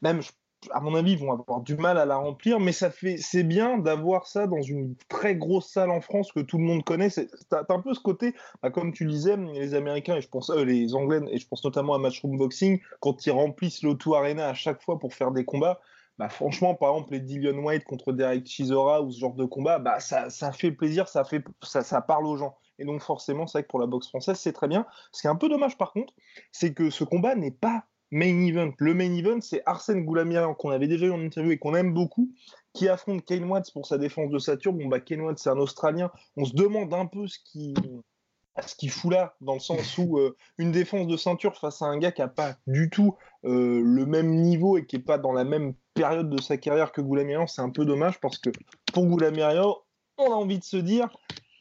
Même, 0.02 0.22
je 0.22 0.30
à 0.70 0.80
mon 0.80 0.94
avis, 0.94 1.16
vont 1.16 1.32
avoir 1.32 1.60
du 1.60 1.76
mal 1.76 1.98
à 1.98 2.04
la 2.04 2.16
remplir, 2.16 2.60
mais 2.60 2.72
ça 2.72 2.90
fait, 2.90 3.16
c'est 3.16 3.42
bien 3.42 3.78
d'avoir 3.78 4.26
ça 4.26 4.46
dans 4.46 4.62
une 4.62 4.94
très 5.08 5.36
grosse 5.36 5.70
salle 5.70 5.90
en 5.90 6.00
France 6.00 6.32
que 6.32 6.40
tout 6.40 6.58
le 6.58 6.64
monde 6.64 6.84
connaît. 6.84 7.10
C'est, 7.10 7.28
un 7.52 7.80
peu 7.80 7.94
ce 7.94 8.00
côté, 8.00 8.34
bah, 8.62 8.70
comme 8.70 8.92
tu 8.92 9.04
disais, 9.06 9.36
les 9.36 9.74
Américains 9.74 10.16
et 10.16 10.20
je 10.20 10.28
pense 10.28 10.50
euh, 10.50 10.64
les 10.64 10.94
Anglais 10.94 11.20
et 11.30 11.38
je 11.38 11.46
pense 11.46 11.64
notamment 11.64 11.94
à 11.94 11.98
Matchroom 11.98 12.36
Boxing 12.36 12.80
quand 13.00 13.26
ils 13.26 13.30
remplissent 13.30 13.82
l'Auto 13.82 14.14
Arena 14.14 14.48
à 14.48 14.54
chaque 14.54 14.82
fois 14.82 14.98
pour 14.98 15.14
faire 15.14 15.30
des 15.30 15.44
combats. 15.44 15.80
Bah, 16.18 16.28
franchement, 16.28 16.74
par 16.74 16.90
exemple, 16.90 17.12
les 17.12 17.20
Dillion 17.20 17.58
White 17.58 17.84
contre 17.84 18.12
Derek 18.12 18.46
Chisora 18.46 19.02
ou 19.02 19.10
ce 19.10 19.18
genre 19.18 19.34
de 19.34 19.44
combat, 19.44 19.78
bah, 19.78 19.98
ça, 19.98 20.30
ça 20.30 20.52
fait 20.52 20.70
plaisir, 20.70 21.08
ça, 21.08 21.24
fait, 21.24 21.42
ça, 21.62 21.82
ça 21.82 22.00
parle 22.00 22.26
aux 22.26 22.36
gens. 22.36 22.56
Et 22.78 22.84
donc, 22.84 23.02
forcément, 23.02 23.46
c'est 23.46 23.58
vrai 23.58 23.62
que 23.64 23.68
pour 23.68 23.80
la 23.80 23.86
boxe 23.86 24.08
française, 24.08 24.38
c'est 24.38 24.52
très 24.52 24.68
bien. 24.68 24.86
Ce 25.12 25.20
qui 25.20 25.26
est 25.26 25.30
un 25.30 25.36
peu 25.36 25.48
dommage, 25.48 25.76
par 25.76 25.92
contre, 25.92 26.12
c'est 26.52 26.72
que 26.72 26.90
ce 26.90 27.04
combat 27.04 27.34
n'est 27.34 27.50
pas 27.50 27.84
main 28.14 28.46
event. 28.46 28.72
Le 28.78 28.94
main 28.94 29.12
event, 29.12 29.40
c'est 29.40 29.62
Arsène 29.66 30.04
Goulamirian, 30.04 30.54
qu'on 30.54 30.70
avait 30.70 30.86
déjà 30.86 31.06
eu 31.06 31.10
en 31.10 31.20
interview 31.20 31.50
et 31.50 31.58
qu'on 31.58 31.74
aime 31.74 31.92
beaucoup, 31.92 32.30
qui 32.72 32.88
affronte 32.88 33.24
Kane 33.24 33.44
Watts 33.44 33.72
pour 33.72 33.86
sa 33.86 33.98
défense 33.98 34.30
de 34.30 34.38
Saturne. 34.38 34.78
Bon, 34.78 34.86
bah, 34.86 35.00
Kane 35.00 35.20
Watts, 35.20 35.38
c'est 35.38 35.50
un 35.50 35.58
Australien. 35.58 36.10
On 36.36 36.44
se 36.44 36.54
demande 36.54 36.94
un 36.94 37.06
peu 37.06 37.26
ce 37.26 37.38
qu'il 37.42 38.90
fout 38.90 39.12
là, 39.12 39.34
dans 39.40 39.54
le 39.54 39.60
sens 39.60 39.98
où 39.98 40.18
euh, 40.18 40.36
une 40.58 40.70
défense 40.70 41.08
de 41.08 41.16
ceinture 41.16 41.56
face 41.58 41.82
à 41.82 41.86
un 41.86 41.98
gars 41.98 42.12
qui 42.12 42.20
n'a 42.20 42.28
pas 42.28 42.54
du 42.68 42.88
tout 42.88 43.16
euh, 43.44 43.82
le 43.84 44.06
même 44.06 44.30
niveau 44.30 44.78
et 44.78 44.86
qui 44.86 44.96
n'est 44.96 45.02
pas 45.02 45.18
dans 45.18 45.32
la 45.32 45.44
même 45.44 45.74
période 45.94 46.30
de 46.30 46.40
sa 46.40 46.56
carrière 46.56 46.92
que 46.92 47.00
Goulamirian, 47.00 47.48
c'est 47.48 47.62
un 47.62 47.70
peu 47.70 47.84
dommage 47.84 48.20
parce 48.20 48.38
que 48.38 48.50
pour 48.92 49.06
Goulamirian, 49.06 49.76
on 50.18 50.30
a 50.30 50.36
envie 50.36 50.60
de 50.60 50.64
se 50.64 50.76
dire, 50.76 51.08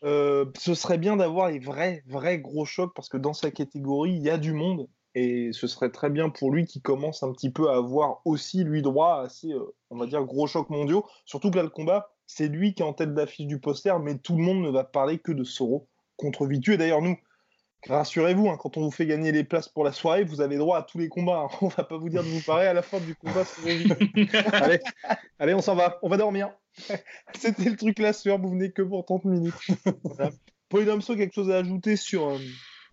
euh, 0.03 0.45
ce 0.55 0.75
serait 0.75 0.99
bien 0.99 1.15
d'avoir 1.15 1.49
les 1.49 1.57
vrais, 1.57 2.03
vrais 2.05 2.37
gros 2.37 2.65
chocs 2.65 2.93
parce 2.95 3.09
que 3.09 3.17
dans 3.17 3.33
sa 3.33 3.49
catégorie, 3.49 4.13
il 4.13 4.21
y 4.21 4.29
a 4.29 4.37
du 4.37 4.53
monde 4.53 4.87
et 5.15 5.51
ce 5.53 5.67
serait 5.67 5.91
très 5.91 6.09
bien 6.09 6.29
pour 6.29 6.51
lui 6.51 6.65
qui 6.65 6.81
commence 6.81 7.23
un 7.23 7.31
petit 7.31 7.51
peu 7.51 7.69
à 7.69 7.75
avoir 7.75 8.21
aussi, 8.25 8.63
lui, 8.63 8.81
droit 8.81 9.21
à 9.23 9.29
ces, 9.29 9.51
euh, 9.51 9.75
on 9.91 9.97
va 9.97 10.07
dire, 10.07 10.23
gros 10.23 10.47
chocs 10.47 10.69
mondiaux. 10.69 11.05
Surtout 11.25 11.51
que 11.51 11.57
là, 11.57 11.63
le 11.63 11.69
combat, 11.69 12.11
c'est 12.25 12.47
lui 12.47 12.73
qui 12.73 12.81
est 12.81 12.85
en 12.85 12.93
tête 12.93 13.13
d'affiche 13.13 13.45
du 13.45 13.59
poster, 13.59 13.99
mais 13.99 14.17
tout 14.17 14.35
le 14.35 14.43
monde 14.43 14.63
ne 14.63 14.69
va 14.69 14.83
parler 14.83 15.19
que 15.19 15.31
de 15.31 15.43
Soro 15.43 15.87
contre 16.17 16.47
Vitu. 16.47 16.73
Et 16.73 16.77
d'ailleurs, 16.77 17.01
nous, 17.01 17.15
rassurez-vous, 17.87 18.49
hein, 18.49 18.57
quand 18.59 18.75
on 18.77 18.81
vous 18.81 18.91
fait 18.91 19.05
gagner 19.05 19.31
les 19.31 19.43
places 19.43 19.69
pour 19.69 19.83
la 19.83 19.91
soirée, 19.91 20.23
vous 20.23 20.41
avez 20.41 20.57
droit 20.57 20.79
à 20.79 20.83
tous 20.83 20.97
les 20.97 21.09
combats. 21.09 21.47
Hein. 21.47 21.55
On 21.61 21.67
va 21.67 21.83
pas 21.83 21.97
vous 21.97 22.09
dire 22.09 22.23
de 22.23 22.29
vous 22.29 22.41
parer 22.41 22.67
à 22.67 22.73
la 22.73 22.81
fin 22.81 22.99
du 22.99 23.15
combat 23.15 23.43
allez, 24.53 24.79
allez, 25.37 25.53
on 25.53 25.61
s'en 25.61 25.75
va, 25.75 25.99
on 26.01 26.09
va 26.09 26.17
dormir. 26.17 26.51
C'était 27.35 27.69
le 27.69 27.75
truc 27.75 27.99
la 27.99 28.13
sueur, 28.13 28.39
vous 28.39 28.49
venez 28.49 28.71
que 28.71 28.81
pour 28.81 29.05
30 29.05 29.25
minutes. 29.25 29.53
voilà. 30.03 30.31
Polydomso, 30.69 31.15
quelque 31.15 31.35
chose 31.35 31.51
à 31.51 31.57
ajouter 31.57 31.97
sur... 31.97 32.29
Euh, 32.29 32.39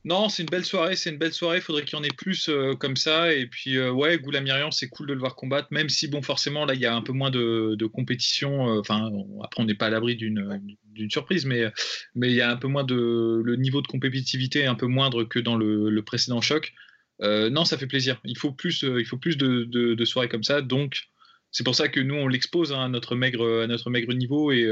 non, 0.05 0.31
c'est 0.31 0.43
une 0.43 0.49
belle 0.49 0.65
soirée, 0.65 0.97
c'est 0.97 1.11
une 1.11 1.19
belle 1.19 1.35
soirée. 1.35 1.61
Faudrait 1.61 1.85
qu'il 1.85 1.99
y 1.99 2.01
en 2.01 2.05
ait 2.05 2.09
plus 2.09 2.49
euh, 2.49 2.75
comme 2.75 2.97
ça. 2.97 3.35
Et 3.35 3.47
puis, 3.47 3.77
euh, 3.77 3.91
ouais, 3.91 4.19
Goulamirian, 4.19 4.71
c'est 4.71 4.89
cool 4.89 5.07
de 5.07 5.13
le 5.13 5.19
voir 5.21 5.37
combattre, 5.37 5.69
même 5.73 5.91
si, 5.91 6.09
bon, 6.09 6.23
forcément, 6.23 6.65
là, 6.65 6.73
il 6.75 6.81
y 6.81 6.87
a 6.87 6.95
un 6.95 7.03
peu 7.03 7.13
moins 7.13 7.31
de, 7.31 7.87
compétition. 7.87 8.77
Euh, 8.77 8.81
enfin, 8.81 9.11
après, 9.43 9.63
on 9.63 9.67
n'est 9.67 9.75
pas 9.75 9.87
à 9.87 9.91
l'abri 9.91 10.17
d'une 10.17 11.11
surprise, 11.11 11.45
mais 11.45 11.71
mais 12.15 12.31
il 12.31 12.35
y 12.35 12.41
a 12.41 12.51
un 12.51 12.57
peu 12.57 12.69
moins 12.69 12.85
de. 12.85 13.43
Le 13.45 13.57
niveau 13.57 13.83
de 13.83 13.89
compétitivité 13.89 14.61
est 14.61 14.67
un 14.67 14.75
peu 14.75 14.87
moindre 14.87 15.25
que 15.25 15.39
dans 15.39 15.57
le, 15.57 16.03
précédent 16.03 16.41
choc. 16.41 16.73
non, 17.21 17.65
ça 17.67 17.77
fait 17.77 17.87
plaisir. 17.87 18.21
Il 18.25 18.39
faut 18.39 18.53
plus, 18.53 18.83
il 18.83 19.05
faut 19.05 19.19
plus 19.19 19.37
de, 19.37 20.05
soirées 20.05 20.29
comme 20.29 20.45
ça. 20.45 20.63
Donc, 20.63 21.09
c'est 21.51 21.65
pour 21.65 21.75
ça 21.75 21.89
que 21.89 22.01
nous, 22.01 22.15
on 22.15 22.29
l'expose 22.29 22.73
hein, 22.73 22.85
à, 22.85 22.89
notre 22.89 23.17
maigre, 23.17 23.63
à 23.65 23.67
notre 23.67 23.91
maigre 23.91 24.15
niveau 24.15 24.51
et 24.51 24.67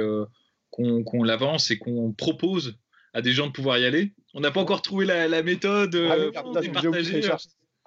qu'on 0.71 1.23
l'avance 1.23 1.71
et 1.71 1.79
qu'on 1.79 2.13
propose 2.13 2.79
à 3.15 3.23
des 3.23 3.33
gens 3.33 3.47
de 3.47 3.53
pouvoir 3.53 3.79
y 3.79 3.85
aller. 3.85 4.15
On 4.35 4.41
n'a 4.41 4.51
pas 4.51 4.61
encore 4.61 4.83
trouvé 4.83 5.07
la, 5.07 5.43
méthode. 5.43 5.95
Ah, 5.95 6.15
euh, 6.15 6.31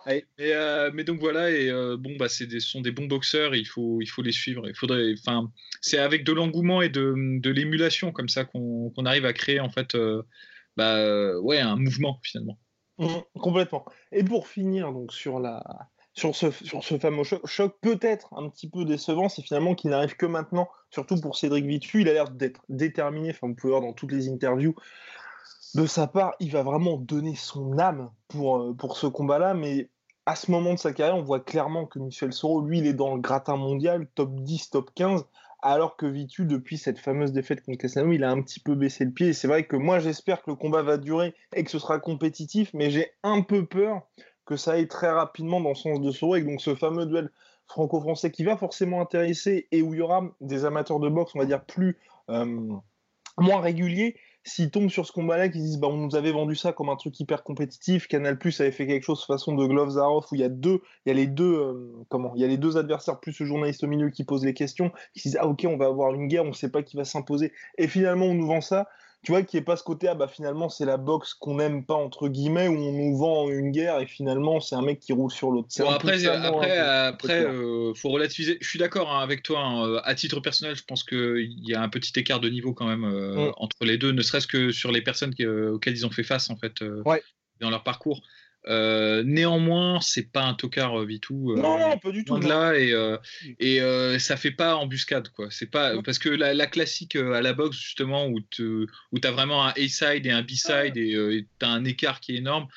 Mais, 0.07 0.23
euh, 0.39 0.91
mais, 0.93 1.03
donc 1.03 1.19
voilà, 1.19 1.51
et 1.51 1.71
bon, 1.97 2.15
bah, 2.17 2.27
c'est 2.27 2.49
ce 2.49 2.59
sont 2.59 2.81
des 2.81 2.91
bons 2.91 3.05
boxeurs, 3.05 3.55
il 3.55 3.65
faut, 3.65 4.01
il 4.01 4.07
faut 4.07 4.21
les 4.21 4.31
suivre. 4.31 4.67
Il 4.67 4.75
faudrait, 4.75 5.13
enfin, 5.19 5.51
c'est 5.81 5.99
avec 5.99 6.23
de 6.23 6.33
l'engouement 6.33 6.81
et 6.81 6.89
de, 6.89 7.13
de 7.39 7.49
l'émulation 7.49 8.11
comme 8.11 8.29
ça 8.29 8.45
qu'on 8.45 8.91
arrive 9.05 9.25
à 9.25 9.33
créer 9.33 9.59
en 9.59 9.69
fait, 9.69 9.95
bah, 10.75 11.39
ouais, 11.39 11.59
un 11.59 11.75
mouvement 11.75 12.19
finalement. 12.23 12.59
Mmh, 12.97 13.39
complètement. 13.39 13.85
Et 14.11 14.23
pour 14.23 14.47
finir 14.47 14.91
donc 14.91 15.11
sur 15.13 15.39
la, 15.39 15.63
sur 16.13 16.35
ce, 16.35 16.47
ce 16.51 16.97
fameux 16.97 17.23
choc, 17.23 17.73
peut-être 17.81 18.33
un 18.35 18.49
petit 18.49 18.69
peu 18.69 18.85
décevant, 18.85 19.29
c'est 19.29 19.41
finalement 19.41 19.75
qu'il 19.75 19.91
n'arrive 19.91 20.15
que 20.15 20.25
maintenant, 20.25 20.67
surtout 20.89 21.19
pour 21.21 21.37
Cédric 21.37 21.65
Vitu. 21.65 22.01
Il 22.01 22.09
a 22.09 22.13
l'air 22.13 22.29
d'être 22.29 22.61
déterminé, 22.69 23.29
enfin, 23.29 23.47
vous 23.47 23.55
pouvez 23.55 23.71
voir 23.71 23.81
dans 23.81 23.93
toutes 23.93 24.11
les 24.11 24.29
interviews 24.29 24.75
de 25.75 25.85
sa 25.85 26.07
part, 26.07 26.33
il 26.39 26.51
va 26.51 26.63
vraiment 26.63 26.97
donner 26.97 27.35
son 27.35 27.77
âme 27.79 28.11
pour, 28.27 28.57
euh, 28.57 28.73
pour 28.73 28.97
ce 28.97 29.07
combat-là, 29.07 29.53
mais 29.53 29.89
à 30.25 30.35
ce 30.35 30.51
moment 30.51 30.73
de 30.73 30.79
sa 30.79 30.93
carrière, 30.93 31.15
on 31.15 31.23
voit 31.23 31.39
clairement 31.39 31.85
que 31.85 31.99
Michel 31.99 32.33
Soro, 32.33 32.61
lui, 32.61 32.79
il 32.79 32.87
est 32.87 32.93
dans 32.93 33.15
le 33.15 33.21
gratin 33.21 33.55
mondial, 33.55 34.07
top 34.15 34.35
10, 34.35 34.69
top 34.69 34.91
15, 34.93 35.25
alors 35.61 35.95
que 35.95 36.05
Vitu, 36.05 36.45
depuis 36.45 36.77
cette 36.77 36.99
fameuse 36.99 37.31
défaite 37.31 37.63
contre 37.63 37.77
Castellano, 37.77 38.11
il 38.11 38.23
a 38.23 38.31
un 38.31 38.41
petit 38.41 38.59
peu 38.59 38.75
baissé 38.75 39.05
le 39.05 39.11
pied. 39.11 39.27
Et 39.27 39.33
c'est 39.33 39.47
vrai 39.47 39.65
que 39.65 39.75
moi, 39.75 39.99
j'espère 39.99 40.41
que 40.41 40.49
le 40.49 40.55
combat 40.55 40.81
va 40.81 40.97
durer 40.97 41.35
et 41.55 41.63
que 41.63 41.71
ce 41.71 41.79
sera 41.79 41.99
compétitif, 41.99 42.71
mais 42.73 42.89
j'ai 42.89 43.11
un 43.23 43.41
peu 43.41 43.65
peur 43.65 44.01
que 44.45 44.55
ça 44.55 44.73
aille 44.73 44.87
très 44.87 45.09
rapidement 45.09 45.61
dans 45.61 45.69
le 45.69 45.75
sens 45.75 46.01
de 46.01 46.11
Soro 46.11 46.35
et 46.35 46.41
donc 46.41 46.61
ce 46.61 46.75
fameux 46.75 47.05
duel 47.05 47.29
franco-français 47.67 48.31
qui 48.31 48.43
va 48.43 48.57
forcément 48.57 49.01
intéresser 49.01 49.67
et 49.71 49.81
où 49.81 49.93
il 49.93 49.99
y 49.99 50.01
aura 50.01 50.23
des 50.41 50.65
amateurs 50.65 50.99
de 50.99 51.09
boxe, 51.09 51.31
on 51.35 51.39
va 51.39 51.45
dire, 51.45 51.63
plus 51.63 51.97
euh, 52.29 52.69
moins 53.37 53.61
réguliers, 53.61 54.15
s'ils 54.43 54.71
tombent 54.71 54.89
sur 54.89 55.05
ce 55.05 55.11
combat-là, 55.11 55.49
qu'ils 55.49 55.61
disent 55.61 55.79
bah, 55.79 55.87
on 55.87 55.97
nous 55.97 56.15
avait 56.15 56.31
vendu 56.31 56.55
ça 56.55 56.73
comme 56.73 56.89
un 56.89 56.95
truc 56.95 57.19
hyper 57.19 57.43
compétitif, 57.43 58.07
Canal 58.07 58.37
Plus 58.37 58.59
avait 58.59 58.71
fait 58.71 58.87
quelque 58.87 59.03
chose 59.03 59.23
façon 59.25 59.55
de 59.55 59.65
Gloves 59.65 59.97
off 59.97 60.31
où 60.31 60.35
il 60.35 60.41
y 60.41 60.43
a 60.43 60.49
deux, 60.49 60.81
il 61.05 61.09
y 61.09 61.11
a 61.11 61.13
les 61.13 61.27
deux, 61.27 61.53
euh, 61.53 62.03
comment, 62.09 62.33
il 62.35 62.41
y 62.41 62.43
a 62.43 62.47
les 62.47 62.57
deux 62.57 62.77
adversaires 62.77 63.19
plus 63.19 63.33
ce 63.33 63.43
journaliste 63.43 63.83
au 63.83 63.87
milieu 63.87 64.09
qui 64.09 64.23
pose 64.23 64.43
les 64.43 64.53
questions, 64.53 64.91
qui 65.13 65.29
disent 65.29 65.37
ah 65.39 65.47
ok 65.47 65.65
on 65.67 65.77
va 65.77 65.85
avoir 65.85 66.13
une 66.13 66.27
guerre, 66.27 66.43
on 66.43 66.49
ne 66.49 66.53
sait 66.53 66.71
pas 66.71 66.81
qui 66.81 66.97
va 66.97 67.05
s'imposer, 67.05 67.53
et 67.77 67.87
finalement 67.87 68.25
on 68.25 68.33
nous 68.33 68.47
vend 68.47 68.61
ça 68.61 68.89
tu 69.23 69.31
vois, 69.31 69.43
qu'il 69.43 69.57
n'y 69.57 69.61
ait 69.61 69.65
pas 69.65 69.75
ce 69.75 69.83
côté, 69.83 70.07
ah 70.07 70.15
bah 70.15 70.27
finalement 70.27 70.67
c'est 70.67 70.85
la 70.85 70.97
boxe 70.97 71.35
qu'on 71.35 71.55
n'aime 71.55 71.85
pas, 71.85 71.93
entre 71.93 72.27
guillemets, 72.27 72.67
où 72.67 72.75
on 72.75 72.91
nous 72.91 73.17
vend 73.17 73.49
une 73.49 73.71
guerre 73.71 73.99
et 73.99 74.07
finalement 74.07 74.59
c'est 74.59 74.75
un 74.75 74.81
mec 74.81 74.99
qui 74.99 75.13
roule 75.13 75.31
sur 75.31 75.51
l'autre. 75.51 75.67
Bon, 75.77 75.89
après, 75.89 76.25
après, 76.25 76.77
après 76.79 77.45
euh, 77.45 77.93
faut 77.93 78.09
relativiser. 78.09 78.57
Je 78.61 78.67
suis 78.67 78.79
d'accord 78.79 79.11
hein, 79.11 79.19
avec 79.19 79.43
toi, 79.43 79.59
hein, 79.59 79.87
euh, 79.87 80.01
à 80.05 80.15
titre 80.15 80.39
personnel, 80.39 80.75
je 80.75 80.83
pense 80.83 81.03
qu'il 81.03 81.53
y 81.59 81.75
a 81.75 81.81
un 81.81 81.89
petit 81.89 82.19
écart 82.19 82.39
de 82.39 82.49
niveau 82.49 82.73
quand 82.73 82.87
même 82.87 83.03
euh, 83.03 83.49
mm. 83.49 83.53
entre 83.57 83.85
les 83.85 83.99
deux, 83.99 84.11
ne 84.11 84.21
serait-ce 84.23 84.47
que 84.47 84.71
sur 84.71 84.91
les 84.91 85.01
personnes 85.01 85.35
auxquelles 85.71 85.93
ils 85.93 86.05
ont 86.05 86.11
fait 86.11 86.23
face 86.23 86.49
en 86.49 86.55
fait 86.55 86.83
dans 87.59 87.69
leur 87.69 87.83
parcours. 87.83 88.21
Euh, 88.67 89.23
néanmoins, 89.25 89.99
c'est 90.01 90.31
pas 90.31 90.43
un 90.43 90.53
tocard 90.53 90.99
euh, 90.99 91.05
Vitou. 91.05 91.53
Euh, 91.53 91.55
non, 91.55 91.79
non, 91.79 91.97
pas 91.97 92.11
du 92.11 92.23
tout. 92.23 92.37
De 92.37 92.47
là 92.47 92.77
et, 92.77 92.93
et 93.59 94.19
ça 94.19 94.37
fait 94.37 94.51
pas 94.51 94.75
embuscade 94.75 95.29
quoi. 95.29 95.47
C'est 95.49 95.69
pas 95.69 96.01
parce 96.03 96.19
que 96.19 96.29
la, 96.29 96.67
classique 96.67 97.15
à 97.15 97.41
la 97.41 97.53
boxe 97.53 97.77
justement 97.77 98.27
où 98.27 98.39
tu 98.41 98.87
où 99.11 99.17
as 99.23 99.31
vraiment 99.31 99.65
un 99.65 99.73
A-side 99.77 100.25
et 100.25 100.31
un 100.31 100.43
B-side 100.43 100.97
et 100.97 101.45
tu 101.59 101.65
as 101.65 101.69
un 101.69 101.85
écart 101.85 102.19
qui 102.19 102.33
est 102.33 102.37
énorme. 102.37 102.67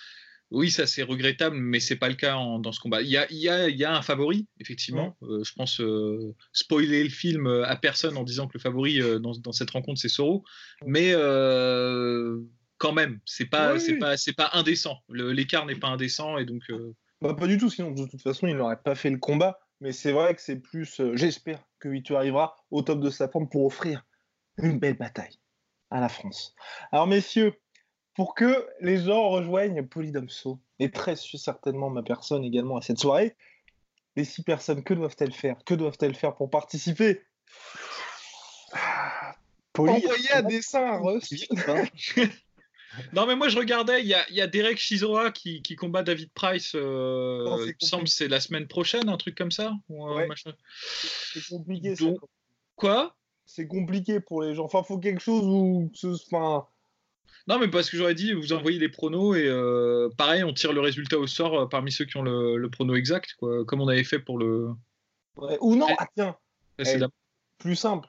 Oui, 0.50 0.71
ça 0.71 0.87
c'est 0.87 1.03
regrettable, 1.03 1.57
mais 1.57 1.81
c'est 1.81 1.97
pas 1.97 2.09
le 2.09 2.14
cas 2.14 2.35
dans 2.35 2.71
ce 2.71 2.79
combat. 2.79 3.03
Il 3.03 3.09
y 3.09 3.17
a, 3.17 3.26
il 3.31 3.38
y 3.38 3.49
a, 3.49 3.69
il 3.69 3.76
y 3.76 3.85
a 3.85 3.97
un 3.97 4.03
favori, 4.03 4.47
effectivement. 4.61 5.17
je 5.21 5.53
pense 5.55 5.83
spoiler 6.53 7.03
le 7.03 7.11
film 7.11 7.47
à 7.47 7.76
personne 7.76 8.17
en 8.17 8.25
disant 8.25 8.47
que 8.47 8.53
le 8.55 8.61
favori 8.61 9.00
dans, 9.21 9.33
dans, 9.33 9.53
cette 9.53 9.71
rencontre 9.71 10.00
c'est 10.00 10.09
Soro, 10.09 10.45
mais 10.87 11.12
quand 12.85 12.93
même. 12.93 13.19
C'est 13.25 13.47
pas, 13.47 13.79
c'est 13.79 13.97
pas, 13.97 14.17
c'est 14.19 14.35
pas 14.35 14.50
indécent. 14.53 14.99
L'écart 15.09 15.64
n'est 15.64 15.75
pas 15.75 15.88
indécent 15.88 16.37
et 16.37 16.45
donc. 16.45 16.62
Euh, 16.69 16.95
bah, 17.23 17.33
pas 17.33 17.47
du 17.47 17.57
tout. 17.57 17.71
Sinon, 17.71 17.93
de 17.93 18.07
toute 18.07 18.21
façon, 18.21 18.47
il 18.47 18.57
n'aurait 18.57 18.81
pas 18.83 18.95
fait 18.95 19.09
le 19.09 19.17
combat. 19.17 19.59
Mais 19.81 19.93
c'est 19.93 20.12
vrai 20.12 20.35
que 20.35 20.43
c'est 20.43 20.61
plus. 20.61 21.00
Euh, 21.00 21.17
j'espère 21.17 21.64
que 21.79 21.88
Vitu 21.88 22.14
arrivera 22.14 22.57
au 22.71 22.83
top 22.83 23.00
de 23.00 23.09
sa 23.09 23.29
forme 23.29 23.49
pour 23.49 23.64
offrir 23.64 24.05
une 24.59 24.79
belle 24.79 24.99
bataille 24.99 25.38
à 25.91 26.00
la 26.00 26.11
France. 26.11 26.55
Alors, 26.93 27.07
messieurs, 27.07 27.55
pour 28.14 28.35
que 28.35 28.67
les 28.81 28.99
gens 28.99 29.31
rejoignent 29.31 29.83
Polydomso, 29.87 30.61
et 30.79 30.91
très 30.91 31.17
certainement 31.17 31.88
ma 31.88 32.03
personne 32.03 32.45
également 32.45 32.76
à 32.76 32.83
cette 32.83 32.99
soirée, 32.99 33.35
les 34.17 34.25
six 34.25 34.43
personnes, 34.43 34.85
que 34.85 34.93
doivent-elles 34.93 35.33
faire? 35.33 35.57
Que 35.64 35.75
doivent-elles 35.75 36.14
faire 36.14 36.37
pour 36.37 36.50
participer? 36.50 37.23
Envoyer 39.76 40.33
un 40.35 40.43
dessin 40.43 40.85
à 40.85 41.00
Non, 43.13 43.27
mais 43.27 43.37
moi 43.37 43.49
je 43.49 43.59
regardais, 43.59 44.01
il 44.03 44.07
y 44.07 44.15
a, 44.15 44.25
y 44.31 44.41
a, 44.41 44.47
Derek 44.47 44.79
Chisora 44.79 45.31
qui, 45.31 45.63
qui, 45.63 45.77
combat 45.77 46.03
David 46.03 46.31
Price. 46.33 46.73
Euh, 46.75 47.57
il 47.67 47.75
me 47.81 47.87
semble 47.87 48.09
c'est 48.09 48.29
la 48.29 48.41
semaine 48.41 48.67
prochaine, 48.67 49.09
un 49.09 49.17
truc 49.17 49.37
comme 49.37 49.51
ça. 49.51 49.73
C'est 51.33 51.47
compliqué. 51.49 51.95
Quoi 52.77 53.17
C'est 53.47 53.67
compliqué 53.67 54.21
pour 54.21 54.43
les 54.43 54.55
gens. 54.55 54.65
Enfin, 54.65 54.83
faut 54.83 54.99
quelque 54.99 55.21
chose 55.21 55.45
où. 55.45 55.91
Enfin. 56.05 56.67
Non, 57.47 57.59
mais 57.59 57.69
parce 57.69 57.91
que 57.91 57.97
j'aurais 57.97 58.15
dit, 58.15 58.33
vous 58.33 58.53
envoyez 58.55 58.79
les 58.79 58.89
pronos 58.89 59.37
et 59.37 59.47
euh, 59.47 60.09
pareil, 60.17 60.45
on 60.45 60.55
tire 60.55 60.73
le 60.73 60.81
résultat 60.81 61.19
au 61.19 61.27
sort 61.27 61.61
euh, 61.61 61.67
parmi 61.67 61.93
ceux 61.93 62.07
qui 62.07 62.17
ont 62.17 62.23
le, 62.23 62.57
le 62.57 62.71
prono 62.71 62.95
exact, 62.95 63.35
quoi, 63.39 63.65
comme 63.67 63.83
on 63.83 63.89
avait 63.89 64.05
fait 64.05 64.19
pour 64.19 64.39
le. 64.39 64.71
Ou 65.61 65.77
non, 65.77 65.87
ah, 65.99 66.07
tiens. 66.15 66.37
Eh, 66.79 66.99
plus 67.59 67.77
simple 67.77 68.09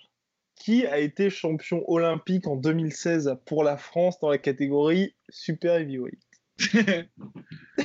qui 0.55 0.85
a 0.85 0.99
été 0.99 1.29
champion 1.29 1.83
olympique 1.87 2.47
en 2.47 2.55
2016 2.55 3.37
pour 3.45 3.63
la 3.63 3.77
France 3.77 4.19
dans 4.19 4.29
la 4.29 4.37
catégorie 4.37 5.15
Super 5.29 5.75
Heavyweight? 5.75 6.19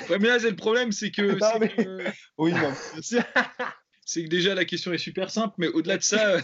Ouais, 0.09 0.19
mais 0.21 0.29
là, 0.29 0.39
c'est 0.39 0.51
le 0.51 0.57
problème, 0.57 0.93
c'est 0.93 1.11
que. 1.11 1.23
oui, 2.39 2.53
non. 2.53 2.73
c'est 4.05 4.25
que 4.25 4.29
déjà 4.29 4.55
la 4.55 4.65
question 4.65 4.93
est 4.93 4.99
super 4.99 5.31
simple, 5.31 5.55
mais 5.59 5.69
au-delà 5.69 5.99
de 5.99 6.03
ça, 6.03 6.37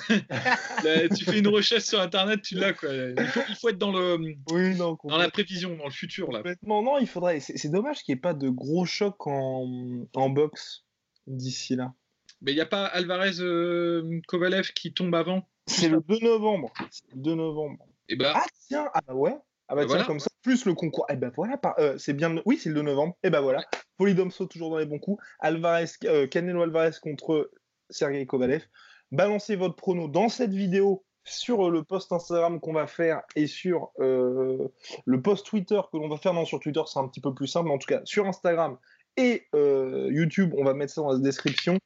tu 1.16 1.24
fais 1.24 1.38
une 1.38 1.48
recherche 1.48 1.84
sur 1.84 2.00
Internet, 2.00 2.42
tu 2.42 2.56
l'as 2.56 2.72
quoi. 2.72 2.92
Il 2.92 3.26
faut, 3.28 3.40
il 3.48 3.54
faut, 3.56 3.68
être 3.68 3.78
dans 3.78 3.92
le, 3.92 4.18
oui, 4.50 4.76
non, 4.76 4.96
dans 5.04 5.16
la 5.16 5.30
prévision, 5.30 5.76
dans 5.76 5.84
le 5.84 5.90
futur 5.90 6.32
là. 6.32 6.38
Complètement, 6.38 6.82
non, 6.82 6.98
il 6.98 7.06
faudrait. 7.06 7.40
C'est 7.40 7.70
dommage 7.70 8.02
qu'il 8.02 8.14
n'y 8.14 8.18
ait 8.18 8.20
pas 8.20 8.34
de 8.34 8.48
gros 8.48 8.84
chocs 8.84 9.26
en, 9.26 10.06
en 10.14 10.28
boxe 10.28 10.84
d'ici 11.26 11.76
là. 11.76 11.94
Mais 12.42 12.52
il 12.52 12.56
n'y 12.56 12.60
a 12.60 12.66
pas 12.66 12.84
Alvarez 12.86 13.40
euh, 13.40 14.20
Kovalev 14.26 14.72
qui 14.72 14.92
tombe 14.92 15.14
avant? 15.14 15.48
C'est 15.66 15.88
le 15.88 16.00
2 16.00 16.18
novembre. 16.20 16.72
le 17.14 17.20
2 17.20 17.34
novembre. 17.34 17.84
Et 18.08 18.14
eh 18.14 18.16
bah. 18.16 18.32
Ah 18.36 18.46
tiens, 18.68 18.88
ah 18.94 19.00
bah 19.06 19.14
ouais. 19.14 19.36
Ah 19.68 19.74
bah, 19.74 19.84
bah 19.84 19.94
tiens, 19.96 20.04
comme 20.04 20.20
ça, 20.20 20.30
plus 20.42 20.64
le 20.64 20.74
concours. 20.74 21.06
Et 21.08 21.14
eh 21.14 21.16
bah 21.16 21.30
voilà, 21.34 21.58
euh, 21.78 21.98
c'est 21.98 22.12
bien. 22.12 22.36
Oui, 22.44 22.56
c'est 22.56 22.68
le 22.68 22.76
2 22.76 22.82
novembre. 22.82 23.16
Et 23.24 23.30
bah 23.30 23.40
voilà. 23.40 23.64
Polydomso 23.96 24.46
toujours 24.46 24.70
dans 24.70 24.78
les 24.78 24.86
bons 24.86 24.98
coups. 24.98 25.22
Alvarez, 25.40 25.86
euh, 26.04 26.26
Canelo 26.28 26.62
Alvarez 26.62 26.92
contre 27.02 27.50
Sergei 27.90 28.26
Kovalev. 28.26 28.62
Balancez 29.10 29.56
votre 29.56 29.74
prono 29.74 30.08
dans 30.08 30.28
cette 30.28 30.52
vidéo 30.52 31.04
sur 31.24 31.70
le 31.70 31.82
post 31.82 32.12
Instagram 32.12 32.60
qu'on 32.60 32.72
va 32.72 32.86
faire 32.86 33.22
et 33.34 33.48
sur 33.48 33.90
euh, 33.98 34.68
le 35.04 35.22
post 35.22 35.44
Twitter 35.46 35.80
que 35.90 35.96
l'on 35.96 36.08
va 36.08 36.16
faire. 36.16 36.32
Non, 36.32 36.44
sur 36.44 36.60
Twitter, 36.60 36.82
c'est 36.86 37.00
un 37.00 37.08
petit 37.08 37.20
peu 37.20 37.34
plus 37.34 37.48
simple. 37.48 37.66
Mais 37.66 37.74
en 37.74 37.78
tout 37.78 37.88
cas, 37.88 38.02
sur 38.04 38.26
Instagram 38.26 38.78
et 39.16 39.48
YouTube, 39.52 40.54
on 40.56 40.64
va 40.64 40.74
mettre 40.74 40.92
ça 40.92 41.00
dans 41.00 41.12
la 41.12 41.18
description 41.18 41.78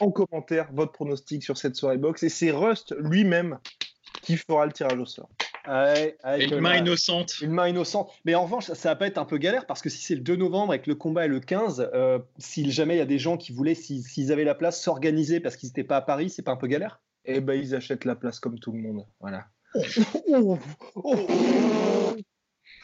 en 0.00 0.10
commentaire 0.10 0.68
votre 0.72 0.92
pronostic 0.92 1.42
sur 1.42 1.56
cette 1.56 1.76
soirée 1.76 1.98
box 1.98 2.22
et 2.22 2.28
c'est 2.28 2.50
Rust 2.50 2.94
lui-même 2.98 3.58
qui 4.22 4.36
fera 4.36 4.66
le 4.66 4.72
tirage 4.72 4.98
au 4.98 5.06
sort. 5.06 5.28
une 5.66 6.60
main 6.60 6.76
innocente. 6.76 7.40
Une 7.40 7.52
main 7.52 7.68
innocente. 7.68 8.10
Mais 8.24 8.34
en 8.34 8.44
revanche, 8.44 8.66
ça, 8.66 8.90
va 8.90 8.96
pas 8.96 9.06
être 9.06 9.18
un 9.18 9.24
peu 9.24 9.38
galère 9.38 9.66
parce 9.66 9.82
que 9.82 9.88
si 9.88 9.98
c'est 9.98 10.14
le 10.16 10.20
2 10.20 10.36
novembre 10.36 10.74
et 10.74 10.82
que 10.82 10.90
le 10.90 10.96
combat 10.96 11.26
est 11.26 11.28
le 11.28 11.40
15, 11.40 11.90
euh, 11.94 12.18
si 12.38 12.70
jamais 12.70 12.96
il 12.96 12.98
y 12.98 13.02
a 13.02 13.06
des 13.06 13.18
gens 13.18 13.36
qui 13.36 13.52
voulaient, 13.52 13.74
s'ils 13.74 14.32
avaient 14.32 14.44
la 14.44 14.54
place, 14.54 14.82
s'organiser 14.82 15.40
parce 15.40 15.56
qu'ils 15.56 15.68
n'étaient 15.68 15.84
pas 15.84 15.98
à 15.98 16.02
Paris, 16.02 16.30
c'est 16.30 16.42
pas 16.42 16.52
un 16.52 16.56
peu 16.56 16.66
galère? 16.66 17.00
Eh 17.24 17.40
ben, 17.40 17.54
ils 17.54 17.74
achètent 17.74 18.04
la 18.04 18.14
place 18.14 18.38
comme 18.40 18.58
tout 18.58 18.72
le 18.72 18.78
monde. 18.78 19.04
Voilà. 19.20 19.46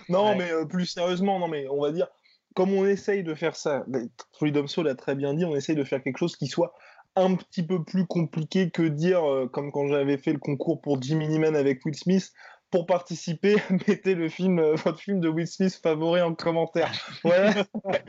non, 0.09 0.37
mais 0.37 0.51
euh, 0.53 0.65
plus 0.65 0.87
sérieusement, 0.87 1.39
non, 1.39 1.49
mais 1.49 1.67
on 1.69 1.81
va 1.81 1.93
dire, 1.93 2.09
comme 2.55 2.73
on 2.73 2.85
essaye 2.85 3.23
de 3.23 3.35
faire 3.35 3.57
ça, 3.57 3.85
Freedom 4.33 4.67
Soul 4.67 4.89
a 4.89 4.95
très 4.95 5.15
bien 5.15 5.35
dit, 5.35 5.45
on 5.45 5.57
essaye 5.57 5.77
de 5.77 5.85
faire 5.85 6.03
quelque 6.03 6.19
chose 6.19 6.37
qui 6.37 6.49
soit 6.49 6.75
un 7.17 7.35
petit 7.35 7.63
peu 7.63 7.83
plus 7.85 8.07
compliqué 8.07 8.71
que 8.71 8.83
dire, 8.83 9.29
euh, 9.29 9.49
comme 9.49 9.71
quand 9.71 9.87
j'avais 9.89 10.19
fait 10.19 10.33
le 10.33 10.39
concours 10.39 10.81
pour 10.81 11.01
Jimmy 11.01 11.29
Neeman 11.29 11.57
avec 11.57 11.85
Will 11.85 11.95
Smith, 11.95 12.33
pour 12.73 12.87
participer, 12.87 13.57
mettez 13.87 14.15
le 14.15 14.29
film, 14.29 14.59
euh, 14.59 14.75
votre 14.75 14.99
film 14.99 15.21
de 15.21 15.29
Will 15.29 15.47
Smith 15.47 15.79
favori 15.81 16.23
en 16.23 16.35
commentaire. 16.35 16.91
Ouais. 17.23 17.53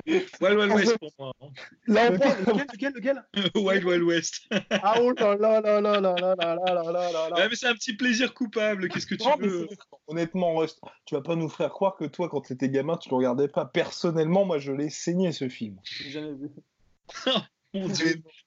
Wild 0.07 0.57
Wild 0.57 0.71
West 0.71 0.97
pour 0.97 1.11
moi. 1.19 1.33
Hein. 1.41 1.47
Là, 1.87 2.11
on 2.47 2.57
lequel, 2.57 2.93
lequel, 2.93 3.23
lequel 3.35 3.51
Wild 3.55 3.83
Wild 3.83 4.03
West. 4.03 4.47
ah 4.71 4.95
oh 5.01 5.11
là 5.11 5.35
là 5.35 5.61
là 5.61 5.81
là 5.81 5.99
là 5.99 6.15
là 6.15 6.35
là 6.35 6.55
là 6.55 6.91
là 6.91 7.11
là 7.11 7.29
là. 7.29 7.49
mais 7.49 7.55
c'est 7.55 7.67
un 7.67 7.73
petit 7.73 7.93
plaisir 7.93 8.33
coupable. 8.33 8.87
Qu'est-ce 8.87 9.05
que 9.05 9.15
tu 9.15 9.27
veux 9.39 9.67
Honnêtement, 10.07 10.55
Rust, 10.55 10.79
tu 11.05 11.15
vas 11.15 11.21
pas 11.21 11.35
nous 11.35 11.49
faire 11.49 11.69
croire 11.69 11.95
que 11.97 12.05
toi, 12.05 12.29
quand 12.29 12.41
tu 12.41 12.53
étais 12.53 12.69
gamin, 12.69 12.97
tu 12.97 13.09
le 13.09 13.17
regardais 13.17 13.49
pas. 13.49 13.65
Personnellement, 13.65 14.45
moi, 14.45 14.59
je 14.59 14.71
l'ai 14.71 14.89
saigné 14.89 15.33
ce 15.33 15.49
film. 15.49 15.77
J'ai 15.83 16.09
jamais 16.09 16.33
vu. 16.33 16.49